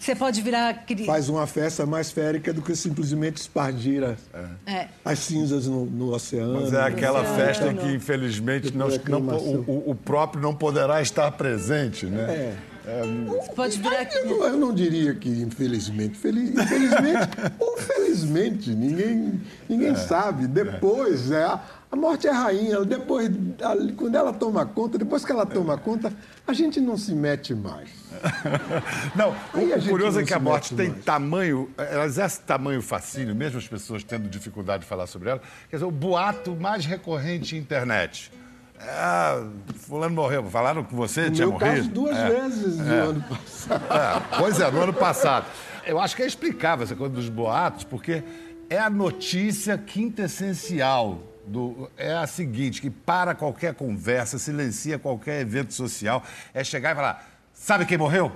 Você 0.00 0.16
pode 0.16 0.40
virar. 0.40 0.82
Faz 1.04 1.28
uma 1.28 1.46
festa 1.46 1.84
mais 1.84 2.10
férica 2.10 2.54
do 2.54 2.62
que 2.62 2.74
simplesmente 2.74 3.36
espargir 3.36 4.02
as, 4.02 4.18
é. 4.66 4.88
as 5.04 5.18
cinzas 5.18 5.66
no, 5.66 5.84
no, 5.84 6.14
oceano. 6.14 6.62
Mas 6.62 6.72
é 6.72 6.80
aquela 6.80 7.22
festa 7.36 7.70
em 7.70 7.76
que, 7.76 7.86
infelizmente, 7.92 8.74
não, 8.74 8.88
não, 8.88 9.36
o, 9.36 9.90
o, 9.90 9.94
próprio 9.94 10.42
não 10.42 10.54
poderá 10.54 11.02
estar 11.02 11.30
presente, 11.32 12.06
né? 12.06 12.22
É. 12.22 12.70
É, 12.86 13.52
pode 13.54 13.78
virar... 13.78 14.08
eu, 14.10 14.26
não, 14.26 14.46
eu 14.46 14.56
não 14.56 14.74
diria 14.74 15.14
que 15.14 15.28
infelizmente. 15.28 16.16
Feliz, 16.16 16.50
infelizmente 16.50 17.28
ou 17.60 17.76
felizmente, 17.76 18.70
ninguém, 18.70 19.38
ninguém 19.68 19.90
é. 19.90 19.94
sabe. 19.96 20.46
Depois, 20.46 21.30
é, 21.30 21.44
a, 21.44 21.60
a 21.92 21.94
morte 21.94 22.26
é 22.26 22.30
rainha. 22.30 22.82
Depois, 22.86 23.30
a, 23.62 23.76
quando 23.94 24.14
ela 24.14 24.32
toma 24.32 24.64
conta, 24.64 24.96
depois 24.96 25.26
que 25.26 25.30
ela 25.30 25.44
toma 25.44 25.76
conta, 25.76 26.10
a 26.46 26.54
gente 26.54 26.80
não 26.80 26.96
se 26.96 27.12
mete 27.12 27.54
mais. 27.54 27.99
Não, 29.14 29.34
Aí 29.54 29.72
o 29.72 29.88
curioso 29.88 30.20
é 30.20 30.24
que 30.24 30.34
a 30.34 30.38
morte 30.38 30.74
tem 30.74 30.90
mais. 30.90 31.04
tamanho, 31.04 31.70
ela 31.76 32.04
exerce 32.04 32.40
tamanho 32.40 32.82
fascínio, 32.82 33.34
mesmo 33.34 33.58
as 33.58 33.66
pessoas 33.66 34.04
tendo 34.04 34.28
dificuldade 34.28 34.82
de 34.82 34.88
falar 34.88 35.06
sobre 35.06 35.30
ela. 35.30 35.40
Quer 35.68 35.76
dizer, 35.76 35.86
o 35.86 35.90
boato 35.90 36.54
mais 36.54 36.84
recorrente 36.84 37.54
na 37.54 37.60
internet. 37.60 38.30
É, 38.78 39.44
fulano 39.74 40.14
morreu. 40.14 40.44
Falaram 40.44 40.82
com 40.82 40.96
você, 40.96 41.26
no 41.26 41.30
tinha 41.32 41.46
meu 41.46 41.58
morrido? 41.58 41.76
Caso, 41.76 41.90
duas 41.90 42.16
é, 42.16 42.28
vezes 42.28 42.78
no 42.78 42.92
é. 42.92 42.98
ano 42.98 43.24
passado. 43.28 43.84
É, 43.84 44.38
pois 44.38 44.60
é, 44.60 44.70
no 44.70 44.82
ano 44.82 44.94
passado. 44.94 45.46
Eu 45.86 45.98
acho 46.00 46.16
que 46.16 46.22
é 46.22 46.26
explicável 46.26 46.84
essa 46.84 46.94
coisa 46.94 47.14
dos 47.14 47.28
boatos, 47.28 47.84
porque 47.84 48.22
é 48.68 48.78
a 48.78 48.88
notícia 48.88 49.76
quintessencial 49.76 51.18
do, 51.46 51.90
é 51.96 52.12
a 52.12 52.26
seguinte, 52.26 52.80
que 52.80 52.90
para 52.90 53.34
qualquer 53.34 53.74
conversa, 53.74 54.38
silencia 54.38 54.98
qualquer 54.98 55.40
evento 55.40 55.74
social, 55.74 56.22
é 56.54 56.62
chegar 56.62 56.92
e 56.92 56.94
falar, 56.94 57.39
sabe 57.60 57.84
quem 57.84 57.98
morreu? 57.98 58.32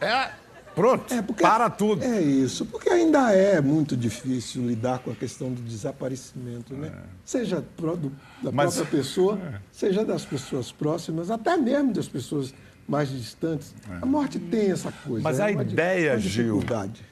É, 0.00 0.30
pronto, 0.74 1.12
é 1.12 1.22
para 1.22 1.70
tudo. 1.70 2.02
É 2.02 2.20
isso, 2.20 2.66
porque 2.66 2.88
ainda 2.88 3.32
é 3.32 3.60
muito 3.60 3.96
difícil 3.96 4.66
lidar 4.66 4.98
com 5.00 5.10
a 5.10 5.14
questão 5.14 5.52
do 5.52 5.62
desaparecimento, 5.62 6.74
né? 6.74 6.88
É. 6.88 7.00
Seja 7.24 7.64
do, 7.76 8.12
da 8.42 8.50
Mas, 8.50 8.74
própria 8.74 8.98
pessoa, 8.98 9.38
é. 9.38 9.58
seja 9.70 10.04
das 10.04 10.24
pessoas 10.24 10.72
próximas, 10.72 11.30
até 11.30 11.56
mesmo 11.56 11.92
das 11.92 12.08
pessoas 12.08 12.52
mais 12.88 13.10
distantes. 13.10 13.74
É. 13.90 13.98
A 14.02 14.06
morte 14.06 14.38
tem 14.38 14.70
essa 14.70 14.92
coisa. 14.92 15.22
Mas 15.22 15.38
é 15.38 15.44
a 15.44 15.50
ideia, 15.50 16.18
Gil, 16.18 16.62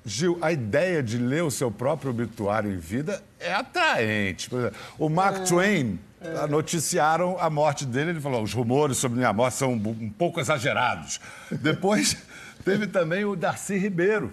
Gil, 0.04 0.38
a 0.40 0.52
ideia 0.52 1.02
de 1.02 1.18
ler 1.18 1.42
o 1.42 1.50
seu 1.50 1.70
próprio 1.70 2.10
obituário 2.10 2.72
em 2.72 2.78
vida 2.78 3.22
é 3.40 3.52
atraente. 3.52 4.54
Exemplo, 4.54 4.78
o 4.98 5.08
Mark 5.08 5.38
é. 5.38 5.44
Twain 5.44 5.98
é. 6.24 6.46
noticiaram 6.46 7.36
a 7.38 7.50
morte 7.50 7.84
dele, 7.84 8.10
ele 8.10 8.20
falou: 8.20 8.42
os 8.42 8.52
rumores 8.52 8.96
sobre 8.96 9.18
minha 9.18 9.32
morte 9.32 9.56
são 9.56 9.72
um 9.72 10.10
pouco 10.10 10.40
exagerados. 10.40 11.20
Depois 11.50 12.16
teve 12.64 12.86
também 12.86 13.24
o 13.24 13.36
Darcy 13.36 13.76
Ribeiro, 13.76 14.32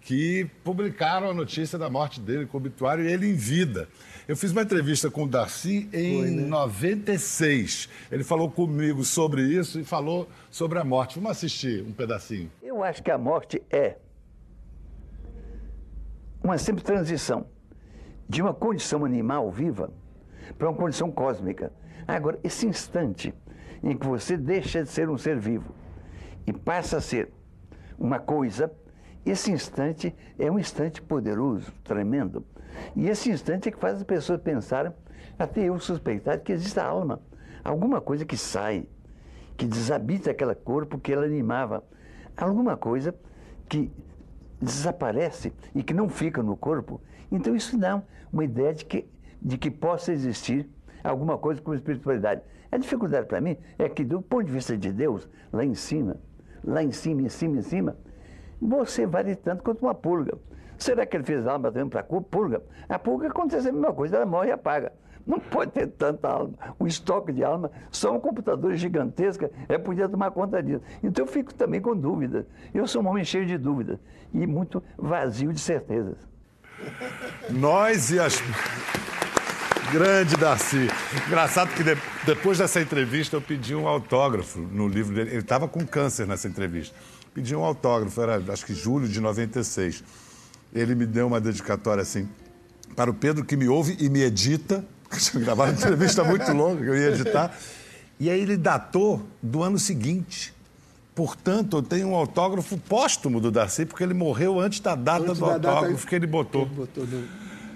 que 0.00 0.46
publicaram 0.62 1.30
a 1.30 1.34
notícia 1.34 1.78
da 1.78 1.88
morte 1.88 2.20
dele 2.20 2.46
com 2.46 2.56
o 2.56 2.60
obituário 2.60 3.04
e 3.04 3.12
ele 3.12 3.28
em 3.28 3.34
vida. 3.34 3.88
Eu 4.28 4.36
fiz 4.36 4.52
uma 4.52 4.62
entrevista 4.62 5.10
com 5.10 5.24
o 5.24 5.28
Darcy 5.28 5.88
em 5.92 6.18
Foi, 6.18 6.30
né? 6.30 6.46
96. 6.46 7.88
Ele 8.10 8.22
falou 8.22 8.50
comigo 8.50 9.04
sobre 9.04 9.42
isso 9.42 9.80
e 9.80 9.84
falou 9.84 10.28
sobre 10.50 10.78
a 10.78 10.84
morte. 10.84 11.16
Vamos 11.16 11.32
assistir 11.32 11.82
um 11.82 11.92
pedacinho. 11.92 12.50
Eu 12.62 12.84
acho 12.84 13.02
que 13.02 13.10
a 13.10 13.18
morte 13.18 13.60
é 13.70 13.96
uma 16.42 16.56
simples 16.58 16.84
transição 16.84 17.46
de 18.28 18.40
uma 18.40 18.54
condição 18.54 19.04
animal 19.04 19.50
viva 19.50 19.90
para 20.56 20.68
uma 20.68 20.76
condição 20.76 21.10
cósmica. 21.10 21.72
Agora, 22.06 22.38
esse 22.42 22.66
instante 22.66 23.34
em 23.82 23.96
que 23.96 24.06
você 24.06 24.36
deixa 24.36 24.82
de 24.82 24.88
ser 24.88 25.08
um 25.08 25.18
ser 25.18 25.38
vivo 25.38 25.74
e 26.46 26.52
passa 26.52 26.98
a 26.98 27.00
ser 27.00 27.32
uma 27.98 28.18
coisa, 28.18 28.72
esse 29.24 29.50
instante 29.52 30.14
é 30.38 30.50
um 30.50 30.58
instante 30.58 31.00
poderoso, 31.00 31.72
tremendo. 31.84 32.44
E 32.96 33.08
esse 33.08 33.30
instante 33.30 33.68
é 33.68 33.72
que 33.72 33.78
faz 33.78 33.96
as 33.96 34.02
pessoas 34.02 34.40
pensarem, 34.40 34.92
até 35.38 35.62
eu 35.62 35.78
suspeitar, 35.78 36.40
que 36.40 36.52
existe 36.52 36.78
a 36.80 36.84
alma. 36.84 37.20
Alguma 37.64 38.00
coisa 38.00 38.24
que 38.24 38.36
sai, 38.36 38.86
que 39.56 39.64
desabita 39.66 40.30
aquele 40.30 40.54
corpo 40.54 40.98
que 40.98 41.12
ela 41.12 41.24
animava. 41.24 41.84
Alguma 42.36 42.76
coisa 42.76 43.14
que 43.68 43.92
desaparece 44.60 45.52
e 45.74 45.82
que 45.82 45.94
não 45.94 46.08
fica 46.08 46.42
no 46.42 46.56
corpo. 46.56 47.00
Então 47.30 47.54
isso 47.54 47.78
dá 47.78 48.02
uma 48.32 48.44
ideia 48.44 48.74
de 48.74 48.84
que, 48.84 49.08
de 49.44 49.58
que 49.58 49.70
possa 49.70 50.12
existir 50.12 50.68
alguma 51.02 51.36
coisa 51.36 51.60
com 51.60 51.74
espiritualidade. 51.74 52.42
A 52.70 52.78
dificuldade 52.78 53.26
para 53.26 53.40
mim 53.40 53.56
é 53.78 53.88
que, 53.88 54.04
do 54.04 54.22
ponto 54.22 54.44
de 54.44 54.52
vista 54.52 54.76
de 54.78 54.92
Deus, 54.92 55.28
lá 55.52 55.64
em 55.64 55.74
cima, 55.74 56.16
lá 56.64 56.82
em 56.82 56.92
cima, 56.92 57.22
em 57.22 57.28
cima, 57.28 57.58
em 57.58 57.62
cima, 57.62 57.96
você 58.60 59.04
vale 59.06 59.34
tanto 59.34 59.62
quanto 59.62 59.82
uma 59.82 59.94
pulga. 59.94 60.38
Será 60.78 61.04
que 61.04 61.16
ele 61.16 61.24
fez 61.24 61.46
alma 61.46 61.70
também 61.70 61.88
para 61.88 62.00
a 62.00 62.04
pulga? 62.04 62.62
A 62.88 62.98
pulga 62.98 63.28
acontece 63.28 63.68
a 63.68 63.72
mesma 63.72 63.92
coisa, 63.92 64.16
ela 64.16 64.26
morre 64.26 64.48
e 64.48 64.52
apaga. 64.52 64.92
Não 65.26 65.38
pode 65.50 65.72
ter 65.72 65.86
tanta 65.88 66.28
alma. 66.28 66.54
O 66.78 66.86
estoque 66.86 67.32
de 67.32 67.44
alma 67.44 67.70
são 67.90 68.18
computadores 68.18 68.80
gigantescos, 68.80 69.50
é 69.68 69.76
podia 69.76 70.08
tomar 70.08 70.30
conta 70.30 70.62
disso. 70.62 70.82
Então 71.02 71.24
eu 71.24 71.30
fico 71.30 71.52
também 71.52 71.80
com 71.80 71.96
dúvidas. 71.96 72.46
Eu 72.72 72.86
sou 72.86 73.02
um 73.02 73.08
homem 73.08 73.24
cheio 73.24 73.46
de 73.46 73.58
dúvidas 73.58 73.98
e 74.32 74.46
muito 74.46 74.82
vazio 74.96 75.52
de 75.52 75.60
certezas. 75.60 76.16
Nós 77.50 78.10
e 78.10 78.18
as. 78.18 78.40
Grande 79.92 80.36
Darcy. 80.36 80.88
Engraçado 81.26 81.74
que 81.74 81.84
de... 81.84 81.94
depois 82.24 82.56
dessa 82.56 82.80
entrevista 82.80 83.36
eu 83.36 83.42
pedi 83.42 83.74
um 83.74 83.86
autógrafo 83.86 84.60
no 84.60 84.88
livro 84.88 85.14
dele. 85.14 85.30
Ele 85.30 85.40
estava 85.40 85.68
com 85.68 85.86
câncer 85.86 86.26
nessa 86.26 86.48
entrevista. 86.48 86.96
Pedi 87.34 87.54
um 87.54 87.62
autógrafo, 87.62 88.18
era 88.20 88.42
acho 88.50 88.64
que 88.64 88.74
julho 88.74 89.06
de 89.06 89.20
96 89.20 90.02
ele 90.74 90.94
me 90.94 91.04
deu 91.04 91.26
uma 91.26 91.38
dedicatória 91.40 92.00
assim, 92.00 92.26
para 92.96 93.10
o 93.10 93.14
Pedro 93.14 93.44
que 93.44 93.56
me 93.56 93.68
ouve 93.68 93.96
e 94.00 94.08
me 94.08 94.22
edita, 94.22 94.84
tinha 95.18 95.44
gravado 95.44 95.72
uma 95.72 95.78
entrevista 95.78 96.24
muito 96.24 96.50
longa 96.52 96.82
que 96.82 96.88
eu 96.88 96.96
ia 96.96 97.10
editar, 97.10 97.54
e 98.18 98.30
aí 98.30 98.40
ele 98.40 98.56
datou 98.56 99.22
do 99.42 99.62
ano 99.62 99.78
seguinte. 99.78 100.54
Portanto, 101.14 101.76
eu 101.76 101.82
tenho 101.82 102.08
um 102.08 102.14
autógrafo 102.14 102.78
póstumo 102.78 103.38
do 103.38 103.50
Darcy, 103.50 103.84
porque 103.84 104.02
ele 104.02 104.14
morreu 104.14 104.58
antes 104.58 104.80
da 104.80 104.94
data 104.94 105.24
antes 105.24 105.38
do 105.38 105.44
da 105.44 105.52
autógrafo 105.52 105.92
data 105.92 106.06
que 106.06 106.14
ele 106.14 106.26
botou. 106.26 106.62
Ele 106.62 106.70
botou 106.70 107.06
no, 107.06 107.28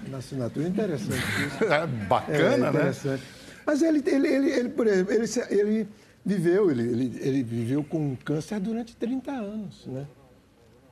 na 0.09 0.17
assinatura. 0.17 0.67
Interessante 0.67 1.23
isso. 1.45 1.63
É 1.71 1.87
bacana, 1.87 2.67
é, 2.67 2.69
interessante. 2.69 3.21
né? 3.21 3.27
Mas 3.65 3.81
ele, 3.81 4.03
ele, 4.05 4.27
ele, 4.27 4.49
ele 4.51 4.69
por 4.69 4.87
exemplo, 4.87 5.13
ele, 5.13 5.25
ele 5.49 5.87
viveu, 6.25 6.71
ele, 6.71 6.83
ele, 6.83 7.19
ele 7.21 7.43
viveu 7.43 7.83
com 7.83 8.15
câncer 8.17 8.59
durante 8.59 8.95
30 8.95 9.31
anos, 9.31 9.85
né? 9.87 10.05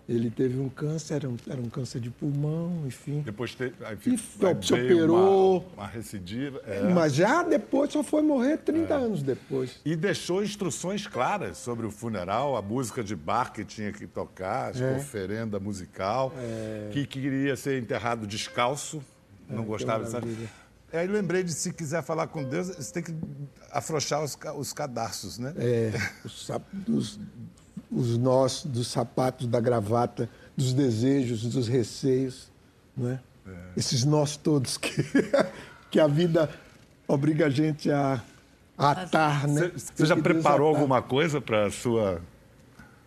Ele 0.07 0.29
teve 0.29 0.59
um 0.59 0.69
câncer, 0.69 1.15
era 1.15 1.27
um, 1.29 1.35
era 1.49 1.59
um 1.59 1.67
câncer 1.67 1.99
de 1.99 2.11
pulmão, 2.11 2.83
enfim. 2.85 3.21
Depois 3.21 3.55
te, 3.55 3.73
aí 3.83 3.97
E 4.05 4.17
se 4.19 4.45
aí 4.45 4.53
veio 4.83 4.97
operou. 5.05 5.57
Uma, 5.75 5.83
uma 5.83 5.87
recidiva. 5.87 6.61
é. 6.67 6.93
Mas 6.93 7.15
já 7.15 7.41
depois 7.41 7.91
só 7.91 8.03
foi 8.03 8.21
morrer 8.21 8.57
30 8.57 8.93
anos 8.93 9.23
depois. 9.23 9.79
E 9.83 9.95
deixou 9.95 10.43
instruções 10.43 11.07
claras 11.07 11.57
sobre 11.57 11.87
o 11.87 11.91
funeral, 11.91 12.55
a 12.55 12.61
música 12.61 13.03
de 13.03 13.15
bar 13.15 13.51
que 13.51 13.65
tinha 13.65 13.91
que 13.91 14.05
tocar, 14.05 14.73
que 14.73 14.83
É. 14.83 14.95
oferenda 14.95 15.59
musical, 15.59 16.31
que 16.91 17.07
queria 17.07 17.55
ser 17.55 17.81
enterrado 17.81 18.27
descalço, 18.27 19.01
não 19.49 19.63
gostava 19.63 20.03
disso. 20.03 20.13
maravilha. 20.13 20.49
Aí 20.93 21.07
lembrei 21.07 21.43
de 21.43 21.51
se 21.51 21.73
quiser 21.73 22.03
falar 22.03 22.27
com 22.27 22.43
Deus, 22.43 22.67
você 22.67 22.93
tem 22.93 23.03
que 23.03 23.13
afrouxar 23.71 24.23
os, 24.23 24.37
os 24.55 24.71
cadarços, 24.71 25.39
né? 25.39 25.51
É, 25.57 25.91
os, 26.23 26.47
dos- 26.71 27.19
os 27.95 28.17
nós 28.17 28.63
dos 28.65 28.87
sapatos, 28.87 29.47
da 29.47 29.59
gravata, 29.59 30.29
dos 30.55 30.73
desejos, 30.73 31.43
dos 31.43 31.67
receios, 31.67 32.51
né? 32.95 33.19
Esses 33.77 34.03
nós 34.03 34.35
todos 34.35 34.77
que, 34.77 35.03
que 35.89 35.99
a 35.99 36.07
vida 36.07 36.49
obriga 37.07 37.45
a 37.45 37.49
gente 37.49 37.89
a, 37.89 38.21
a 38.77 38.91
atar, 38.91 39.47
né? 39.47 39.71
Você, 39.75 40.05
já 40.05 40.15
preparou 40.15 40.71
desatar. 40.71 40.81
alguma 40.81 41.01
coisa 41.01 41.39
para 41.39 41.67
a 41.67 41.71
sua. 41.71 42.21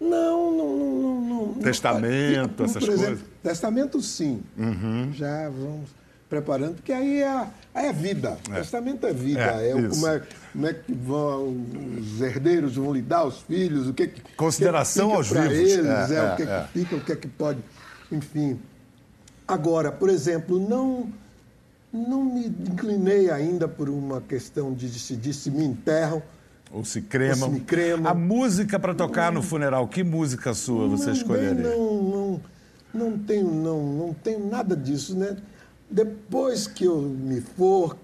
Não, 0.01 0.53
não, 0.53 0.77
não, 0.77 1.21
não, 1.21 1.45
não. 1.55 1.55
Testamento, 1.55 2.55
Por 2.55 2.65
essas 2.67 2.83
exemplo, 2.83 2.99
coisas? 2.99 3.21
Uhum. 3.21 3.27
Testamento, 3.43 4.01
sim. 4.01 4.43
Já 5.13 5.49
vamos 5.51 5.98
preparando, 6.29 6.75
porque 6.77 6.93
aí 6.93 7.23
é, 7.23 7.29
a- 7.29 7.49
aí 7.75 7.87
é 7.87 7.93
vida. 7.93 8.37
Testamento 8.53 9.07
é 9.07 9.13
vida. 9.13 9.41
É, 9.41 9.71
É, 9.71 9.75
o- 9.75 9.89
como, 9.89 10.07
é, 10.07 10.23
como 10.53 10.67
é 10.67 10.75
que 10.75 10.93
vão, 10.93 11.57
os 11.99 12.21
herdeiros 12.21 12.77
vão 12.77 12.93
lidar, 12.93 13.25
os 13.25 13.41
filhos, 13.41 13.89
o 13.89 13.95
que 13.95 14.09
que. 14.09 14.21
Consideração 14.37 15.09
o 15.09 15.11
que 15.13 15.17
aos 15.17 15.29
vivos. 15.31 15.53
Eles, 15.53 15.87
É, 15.87 16.15
é, 16.15 16.19
é, 16.19 16.33
o 16.33 16.37
que, 16.37 16.43
é. 16.43 16.47
que 16.73 16.79
fica, 16.79 16.97
o 16.97 17.01
que 17.01 17.13
é 17.13 17.17
que 17.17 17.29
pode. 17.29 17.59
Enfim. 18.13 18.59
Agora, 19.47 19.91
por 19.91 20.09
exemplo, 20.11 20.59
não. 20.69 21.09
Não 21.91 22.23
me 22.23 22.45
inclinei 22.49 23.31
ainda 23.31 23.67
por 23.67 23.89
uma 23.89 24.21
questão 24.21 24.75
de 24.75 24.87
decidir 24.89 25.33
se 25.33 25.51
me 25.51 25.65
enterram. 25.65 26.23
Ou 26.71 26.85
se 26.85 27.01
cremam. 27.01 27.49
Ou 27.49 27.55
se 27.55 27.61
me 27.61 27.61
cremam. 27.65 28.11
A 28.13 28.15
música 28.15 28.79
para 28.79 28.95
tocar 28.95 29.33
no 29.33 29.43
funeral, 29.43 29.89
que 29.89 30.05
música 30.05 30.53
sua 30.53 30.87
você 30.87 31.13
escolheria? 31.13 31.55
Não, 31.55 32.03
não, 32.03 32.41
não 32.93 33.19
tenho, 33.19 33.51
não, 33.51 33.83
não 33.83 34.13
tenho 34.13 34.47
nada 34.51 34.77
disso, 34.77 35.17
né? 35.17 35.35
Depois 35.91 36.67
que 36.67 36.85
eu 36.85 37.01
me 37.01 37.41
for, 37.41 37.97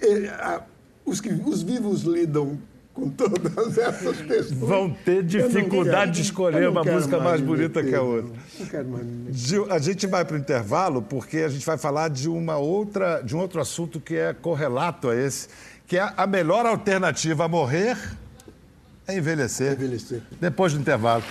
eh, 0.00 0.28
a- 0.28 0.62
os, 1.04 1.20
que, 1.20 1.28
os 1.30 1.62
vivos 1.62 2.02
lidam 2.02 2.58
com 2.92 3.08
todas 3.10 3.76
essas 3.78 4.16
questões. 4.22 4.52
Vão 4.52 4.90
ter 4.90 5.22
dificuldade 5.22 6.12
de 6.12 6.22
escolher 6.22 6.68
uma 6.68 6.82
música 6.84 7.18
mais 7.18 7.40
me 7.40 7.46
bonita 7.46 7.80
meter, 7.80 7.90
que 7.90 7.94
a 7.94 8.02
outra. 8.02 8.32
Não 8.58 8.66
quero 8.66 8.88
mais 8.88 9.04
me. 9.06 9.32
Gil, 9.32 9.70
a 9.72 9.78
gente 9.78 10.06
vai 10.06 10.24
para 10.24 10.34
o 10.36 10.38
intervalo 10.38 11.02
porque 11.02 11.38
a 11.38 11.48
gente 11.48 11.64
vai 11.64 11.78
falar 11.78 12.08
de 12.08 12.28
uma 12.28 12.56
outra, 12.56 13.20
de 13.22 13.34
um 13.36 13.38
outro 13.38 13.60
assunto 13.60 14.00
que 14.00 14.16
é 14.16 14.32
correlato 14.34 15.08
a 15.10 15.16
esse, 15.16 15.48
que 15.86 15.96
é 15.98 16.12
a 16.16 16.26
melhor 16.26 16.64
alternativa 16.66 17.44
a 17.44 17.48
morrer 17.48 17.96
é 19.06 19.16
envelhecer. 19.16 19.72
Envelhecer. 19.74 20.20
Depois 20.40 20.72
do 20.72 20.80
intervalo. 20.80 21.22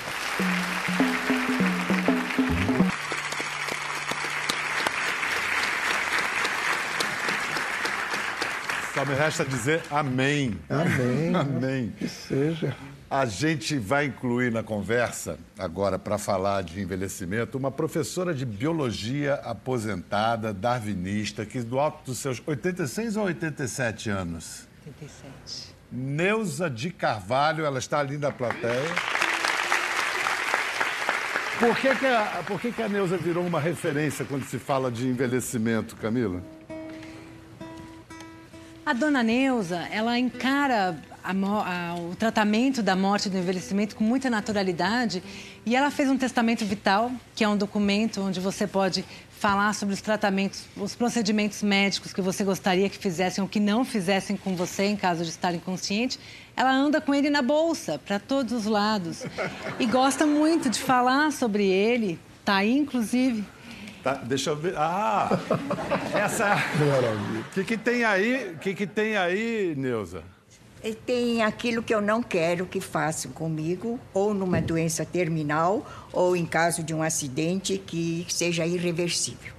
Só 9.06 9.12
me 9.12 9.18
resta 9.18 9.46
dizer 9.46 9.84
amém. 9.92 10.60
Amém. 10.68 11.36
Amém. 11.36 11.94
Que 11.96 12.10
seja. 12.10 12.76
A 13.08 13.24
gente 13.26 13.78
vai 13.78 14.06
incluir 14.06 14.52
na 14.52 14.64
conversa, 14.64 15.38
agora 15.60 16.00
para 16.00 16.18
falar 16.18 16.64
de 16.64 16.82
envelhecimento, 16.82 17.56
uma 17.56 17.70
professora 17.70 18.34
de 18.34 18.48
biologia 18.48 19.36
aposentada, 19.36 20.52
darwinista, 20.52 21.46
que 21.46 21.62
do 21.62 21.80
alto 21.80 22.04
dos 22.06 22.18
seus 22.18 22.42
86 22.46 23.16
ou 23.16 23.26
87 23.26 24.10
anos, 24.10 24.68
87. 24.88 25.76
Neuza 25.92 26.68
de 26.68 26.90
Carvalho, 26.90 27.64
ela 27.64 27.78
está 27.78 28.00
ali 28.00 28.18
na 28.18 28.32
plateia. 28.32 28.90
Por 31.60 31.78
que, 31.78 31.96
que, 31.96 32.06
a, 32.08 32.44
por 32.46 32.60
que, 32.60 32.72
que 32.72 32.82
a 32.82 32.90
Neuza 32.90 33.18
virou 33.18 33.46
uma 33.46 33.60
referência 33.60 34.26
quando 34.26 34.46
se 34.46 34.58
fala 34.58 34.92
de 34.92 35.08
envelhecimento, 35.08 35.96
Camila? 35.96 36.42
A 38.86 38.94
dona 38.94 39.24
Neuza, 39.24 39.88
ela 39.92 40.18
encara 40.20 40.96
a 41.24 41.32
a- 41.32 41.96
o 42.00 42.16
tratamento 42.16 42.84
da 42.84 42.96
morte 42.96 43.26
e 43.26 43.32
do 43.32 43.38
envelhecimento 43.40 43.96
com 43.96 44.04
muita 44.04 44.30
naturalidade 44.30 45.24
e 45.66 45.76
ela 45.76 45.90
fez 45.90 46.08
um 46.08 46.16
testamento 46.18 46.64
vital, 46.64 47.12
que 47.36 47.44
é 47.44 47.50
um 47.50 47.58
documento 47.58 48.22
onde 48.22 48.40
você 48.40 48.68
pode 48.68 49.04
falar 49.40 49.74
sobre 49.74 49.96
os 49.96 50.02
tratamentos, 50.02 50.66
os 50.78 50.94
procedimentos 50.94 51.64
médicos 51.64 52.14
que 52.14 52.22
você 52.22 52.44
gostaria 52.44 52.88
que 52.88 52.98
fizessem 53.00 53.42
ou 53.42 53.48
que 53.50 53.60
não 53.60 53.84
fizessem 53.84 54.38
com 54.38 54.56
você 54.56 54.84
em 54.86 54.96
caso 54.96 55.24
de 55.24 55.30
estar 55.32 55.54
inconsciente. 55.56 56.20
Ela 56.56 56.72
anda 56.72 57.02
com 57.02 57.14
ele 57.14 57.32
na 57.32 57.42
bolsa, 57.42 58.00
para 58.06 58.20
todos 58.20 58.54
os 58.54 58.66
lados. 58.66 59.24
E 59.80 59.86
gosta 59.88 60.28
muito 60.28 60.70
de 60.70 60.80
falar 60.80 61.32
sobre 61.32 61.66
ele, 61.66 62.20
tá 62.46 62.58
aí 62.58 62.78
inclusive. 62.78 63.44
Tá, 64.06 64.14
deixa 64.14 64.52
eu 64.52 64.56
ver. 64.56 64.76
Ah! 64.78 65.28
Essa. 66.14 66.50
Maravilha. 66.50 67.40
O 67.40 67.54
que, 67.56 67.64
que 67.64 67.76
tem 67.76 68.04
aí? 68.04 68.52
O 68.54 68.60
que, 68.60 68.76
que 68.76 68.86
tem 68.86 69.18
aí, 69.18 69.74
Neuza? 69.76 70.22
E 70.84 70.94
Tem 70.94 71.42
aquilo 71.42 71.82
que 71.82 71.92
eu 71.92 72.00
não 72.00 72.22
quero 72.22 72.68
que 72.68 72.80
façam 72.80 73.32
comigo, 73.32 74.00
ou 74.14 74.32
numa 74.32 74.62
doença 74.62 75.04
terminal, 75.04 75.84
ou 76.14 76.36
em 76.36 76.46
caso 76.46 76.84
de 76.84 76.94
um 76.94 77.02
acidente 77.02 77.80
que 77.80 78.28
seja 78.30 78.64
irreversível. 78.64 79.55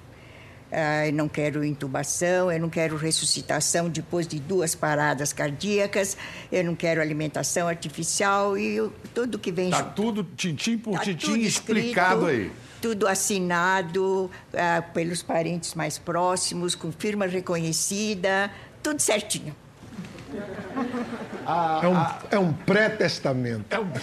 Ah, 0.70 1.06
eu 1.06 1.12
não 1.12 1.28
quero 1.28 1.64
intubação, 1.64 2.50
eu 2.50 2.58
não 2.60 2.68
quero 2.68 2.96
ressuscitação 2.96 3.88
depois 3.88 4.26
de 4.26 4.40
duas 4.40 4.74
paradas 4.74 5.32
cardíacas, 5.32 6.16
eu 6.50 6.64
não 6.64 6.74
quero 6.74 7.00
alimentação 7.00 7.68
artificial 7.68 8.58
e 8.58 8.74
eu- 8.76 8.92
tudo 9.14 9.38
que 9.38 9.52
vem 9.52 9.70
Tá 9.70 9.78
junto. 9.78 9.90
tudo 9.94 10.24
tintim 10.36 10.76
por 10.76 10.94
Tá 10.94 11.04
tintim 11.04 11.38
explicado 11.40 12.28
escrito, 12.28 12.46
aí. 12.52 12.52
Tudo 12.82 13.06
assinado 13.08 14.30
ah, 14.54 14.82
pelos 14.82 15.22
parentes 15.22 15.74
mais 15.74 15.98
próximos, 15.98 16.74
com 16.74 16.90
firma 16.92 17.26
reconhecida, 17.26 18.50
tudo 18.82 19.00
certinho. 19.00 19.54
É 21.82 21.86
um, 21.88 22.06
é 22.32 22.38
um 22.38 22.52
pré-testamento. 22.52 23.64
É 23.70 23.78
um. 23.78 23.86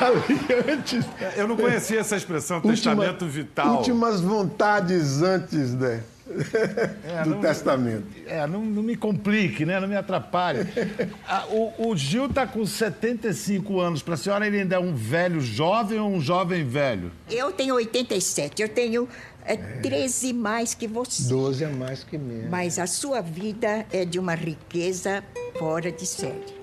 Ali 0.00 0.72
antes. 0.72 1.04
Eu 1.36 1.46
não 1.48 1.56
conhecia 1.56 2.00
essa 2.00 2.16
expressão, 2.16 2.56
Última- 2.56 2.74
testamento 2.74 3.26
vital. 3.26 3.76
Últimas 3.78 4.20
vontades 4.20 5.22
antes 5.22 5.74
né, 5.74 6.02
do 7.24 7.30
não- 7.30 7.40
testamento. 7.40 8.06
É, 8.26 8.46
não, 8.46 8.64
não 8.64 8.82
me 8.82 8.96
complique, 8.96 9.66
né? 9.66 9.78
Não 9.80 9.88
me 9.88 9.96
atrapalhe. 9.96 10.60
Ah, 11.28 11.44
o, 11.50 11.88
o 11.90 11.96
Gil 11.96 12.26
está 12.26 12.46
com 12.46 12.64
75 12.64 13.78
anos. 13.80 14.02
Para 14.02 14.14
a 14.14 14.16
senhora, 14.16 14.46
ele 14.46 14.60
ainda 14.60 14.76
é 14.76 14.78
um 14.78 14.94
velho 14.94 15.40
jovem 15.40 15.98
ou 15.98 16.10
um 16.10 16.20
jovem 16.20 16.64
velho? 16.64 17.10
Eu 17.30 17.52
tenho 17.52 17.74
87, 17.74 18.62
eu 18.62 18.68
tenho 18.68 19.08
é, 19.52 19.56
13 19.56 20.32
mais 20.32 20.74
que 20.74 20.86
você. 20.86 21.24
Doze 21.28 21.64
é 21.64 21.68
mais 21.68 22.04
que 22.04 22.16
menos. 22.18 22.50
Mas 22.50 22.78
a 22.78 22.86
sua 22.86 23.20
vida 23.20 23.86
é 23.92 24.04
de 24.04 24.18
uma 24.18 24.34
riqueza 24.34 25.22
fora 25.58 25.90
de 25.90 26.06
série. 26.06 26.58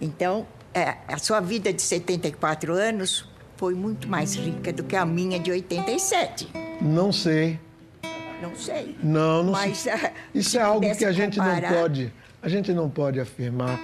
Então, 0.00 0.46
é, 0.74 0.96
a 1.06 1.18
sua 1.18 1.40
vida 1.40 1.72
de 1.72 1.82
74 1.82 2.72
anos 2.72 3.28
foi 3.56 3.74
muito 3.74 4.08
mais 4.08 4.34
rica 4.34 4.72
do 4.72 4.84
que 4.84 4.94
a 4.96 5.04
minha 5.04 5.38
de 5.38 5.50
87. 5.50 6.48
Não 6.80 7.10
sei. 7.12 7.58
Não 8.40 8.54
sei. 8.54 8.96
Não, 9.02 9.42
não 9.42 9.52
Mas, 9.52 9.78
sei. 9.78 9.92
ah, 9.92 10.12
Isso 10.32 10.56
é 10.56 10.62
algo 10.62 10.80
que 10.96 11.04
a 11.04 11.10
gente 11.10 11.38
não 11.38 11.44
comparar- 11.54 11.74
pode. 11.74 12.12
A 12.40 12.48
gente 12.48 12.72
não 12.72 12.88
pode 12.88 13.18
afirmar. 13.18 13.80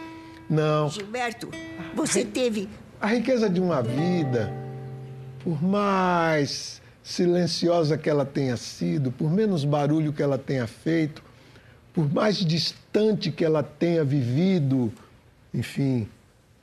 Não. 0.48 0.88
Gilberto, 0.88 1.50
você 1.94 2.24
teve 2.24 2.68
A 3.00 3.08
riqueza 3.08 3.50
de 3.50 3.60
uma 3.60 3.82
vida, 3.82 4.52
por 5.42 5.60
mais 5.62 6.80
silenciosa 7.04 7.96
que 7.98 8.08
ela 8.10 8.24
tenha 8.24 8.56
sido, 8.56 9.12
por 9.12 9.30
menos 9.30 9.64
barulho 9.64 10.12
que 10.12 10.22
ela 10.22 10.38
tenha 10.38 10.66
feito, 10.66 11.22
por 11.92 12.12
mais 12.12 12.38
distante 12.38 13.30
que 13.30 13.44
ela 13.44 13.62
tenha 13.62 14.02
vivido, 14.02 14.90
enfim, 15.52 16.08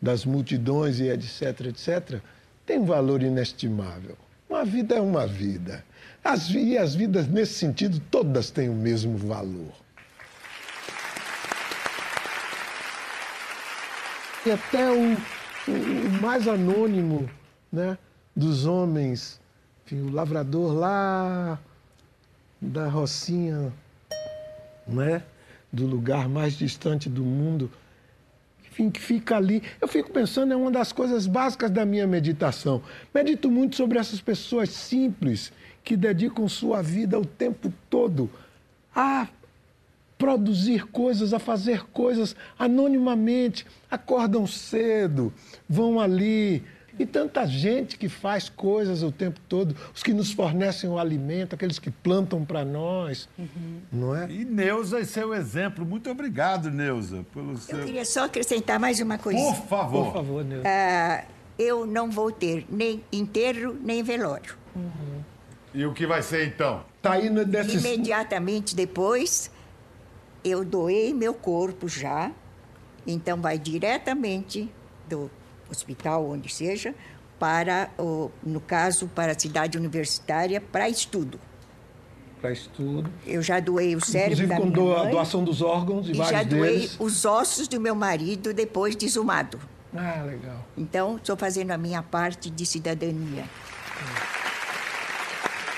das 0.01 0.25
multidões 0.25 0.99
e 0.99 1.07
etc, 1.09 1.67
etc, 1.67 2.19
tem 2.65 2.79
um 2.79 2.85
valor 2.85 3.21
inestimável. 3.21 4.17
Uma 4.49 4.65
vida 4.65 4.95
é 4.95 4.99
uma 4.99 5.25
vida. 5.27 5.85
As, 6.23 6.49
e 6.49 6.77
as 6.77 6.93
vidas, 6.95 7.27
nesse 7.27 7.53
sentido, 7.53 8.01
todas 8.11 8.49
têm 8.49 8.67
o 8.67 8.73
mesmo 8.73 9.17
valor. 9.17 9.71
E 14.45 14.51
até 14.51 14.91
o, 14.91 15.13
o- 15.13 16.07
o 16.07 16.21
mais 16.21 16.47
anônimo 16.47 17.29
né, 17.71 17.97
dos 18.35 18.65
homens, 18.65 19.39
enfim, 19.91 20.01
o 20.01 20.11
lavrador 20.11 20.73
lá 20.73 21.59
da 22.61 22.87
Rocinha, 22.87 23.73
né, 24.87 25.21
do 25.71 25.85
lugar 25.85 26.29
mais 26.29 26.53
distante 26.53 27.09
do 27.09 27.23
mundo, 27.23 27.69
enfim, 28.65 28.89
que 28.89 29.01
fica 29.01 29.35
ali. 29.35 29.61
Eu 29.81 29.87
fico 29.87 30.09
pensando, 30.11 30.53
é 30.53 30.55
uma 30.55 30.71
das 30.71 30.93
coisas 30.93 31.27
básicas 31.27 31.69
da 31.69 31.85
minha 31.85 32.07
meditação. 32.07 32.81
Medito 33.13 33.51
muito 33.51 33.75
sobre 33.75 33.99
essas 33.99 34.21
pessoas 34.21 34.69
simples 34.69 35.51
que 35.83 35.97
dedicam 35.97 36.47
sua 36.47 36.81
vida 36.81 37.19
o 37.19 37.25
tempo 37.25 37.73
todo 37.89 38.29
a 38.95 39.27
produzir 40.17 40.85
coisas, 40.85 41.33
a 41.33 41.39
fazer 41.39 41.83
coisas 41.87 42.35
anonimamente, 42.57 43.65
acordam 43.89 44.47
cedo, 44.47 45.33
vão 45.67 45.99
ali. 45.99 46.63
E 47.01 47.05
tanta 47.07 47.47
gente 47.47 47.97
que 47.97 48.07
faz 48.07 48.47
coisas 48.47 49.01
o 49.01 49.11
tempo 49.11 49.39
todo, 49.49 49.75
os 49.91 50.03
que 50.03 50.13
nos 50.13 50.31
fornecem 50.31 50.87
o 50.87 50.99
alimento, 50.99 51.55
aqueles 51.55 51.79
que 51.79 51.89
plantam 51.89 52.45
para 52.45 52.63
nós, 52.63 53.27
uhum. 53.39 53.81
não 53.91 54.15
é? 54.15 54.31
E 54.31 54.45
Neuza 54.45 54.99
é 54.99 55.03
seu 55.03 55.33
exemplo. 55.33 55.83
Muito 55.83 56.11
obrigado, 56.11 56.69
Neuza, 56.69 57.25
pelo 57.33 57.57
seu... 57.57 57.79
Eu 57.79 57.85
queria 57.85 58.05
só 58.05 58.25
acrescentar 58.25 58.79
mais 58.79 58.99
uma 58.99 59.17
coisa. 59.17 59.39
Por 59.39 59.65
favor. 59.65 60.05
Por 60.05 60.13
favor, 60.13 60.45
Neuza. 60.45 60.67
Uh, 60.67 61.27
eu 61.57 61.87
não 61.87 62.11
vou 62.11 62.31
ter 62.31 62.67
nem 62.69 63.03
enterro, 63.11 63.75
nem 63.81 64.03
velório. 64.03 64.55
Uhum. 64.75 65.23
E 65.73 65.83
o 65.83 65.93
que 65.95 66.05
vai 66.05 66.21
ser 66.21 66.45
então? 66.45 66.85
Tá 67.01 67.19
indo 67.19 67.43
desses... 67.43 67.83
Imediatamente 67.83 68.75
depois, 68.75 69.49
eu 70.45 70.63
doei 70.63 71.15
meu 71.15 71.33
corpo 71.33 71.89
já, 71.89 72.31
então 73.07 73.41
vai 73.41 73.57
diretamente 73.57 74.69
do 75.09 75.31
hospital, 75.71 76.29
onde 76.29 76.53
seja, 76.53 76.93
para, 77.39 77.89
o, 77.97 78.29
no 78.43 78.59
caso, 78.59 79.07
para 79.07 79.31
a 79.31 79.39
cidade 79.39 79.77
universitária, 79.77 80.61
para 80.61 80.87
estudo. 80.87 81.39
Para 82.39 82.51
estudo. 82.51 83.11
Eu 83.25 83.41
já 83.41 83.59
doei 83.59 83.95
o 83.95 84.01
cérebro 84.01 84.43
Inclusive 84.43 84.47
da 84.47 84.57
com 84.57 84.65
minha 84.65 85.03
mãe, 85.03 85.11
doação 85.11 85.43
dos 85.43 85.61
órgãos 85.61 86.07
e, 86.07 86.11
e 86.11 86.13
vários 86.13 86.37
já 86.37 86.43
doei 86.43 86.73
deles. 86.73 86.97
os 86.99 87.25
ossos 87.25 87.67
do 87.67 87.79
meu 87.79 87.95
marido 87.95 88.53
depois 88.53 88.95
de 88.95 89.05
exumado. 89.05 89.59
Ah, 89.95 90.23
legal. 90.25 90.65
Então, 90.77 91.17
estou 91.17 91.35
fazendo 91.35 91.71
a 91.71 91.77
minha 91.77 92.01
parte 92.01 92.49
de 92.49 92.65
cidadania. 92.65 93.43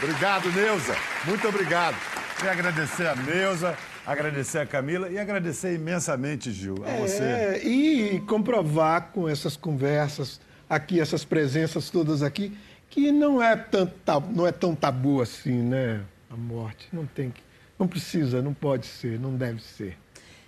Obrigado, 0.01 0.51
Neuza. 0.51 0.95
Muito 1.25 1.47
obrigado. 1.47 1.95
Queria 2.35 2.51
agradecer 2.51 3.07
a 3.07 3.15
Neuza, 3.15 3.77
agradecer 4.05 4.59
a 4.59 4.65
Camila 4.65 5.09
e 5.09 5.17
agradecer 5.17 5.75
imensamente, 5.75 6.51
Gil, 6.51 6.83
a 6.85 6.89
é, 6.89 6.99
você. 6.99 7.61
E 7.63 8.19
comprovar 8.21 9.11
com 9.13 9.27
essas 9.27 9.55
conversas 9.55 10.39
aqui, 10.69 10.99
essas 10.99 11.23
presenças 11.23 11.89
todas 11.89 12.21
aqui, 12.23 12.57
que 12.89 13.11
não 13.11 13.41
é, 13.41 13.55
tanto, 13.55 13.93
não 14.33 14.45
é 14.45 14.51
tão 14.51 14.75
tabu 14.75 15.21
assim, 15.21 15.61
né? 15.61 16.01
A 16.29 16.35
morte. 16.35 16.87
Não 16.91 17.05
tem 17.05 17.31
que. 17.31 17.41
Não 17.77 17.87
precisa, 17.87 18.41
não 18.41 18.53
pode 18.53 18.85
ser, 18.85 19.19
não 19.19 19.35
deve 19.35 19.61
ser. 19.61 19.97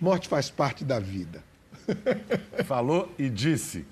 Morte 0.00 0.28
faz 0.28 0.50
parte 0.50 0.84
da 0.84 0.98
vida. 0.98 1.42
Falou 2.64 3.12
e 3.18 3.28
disse. 3.28 3.84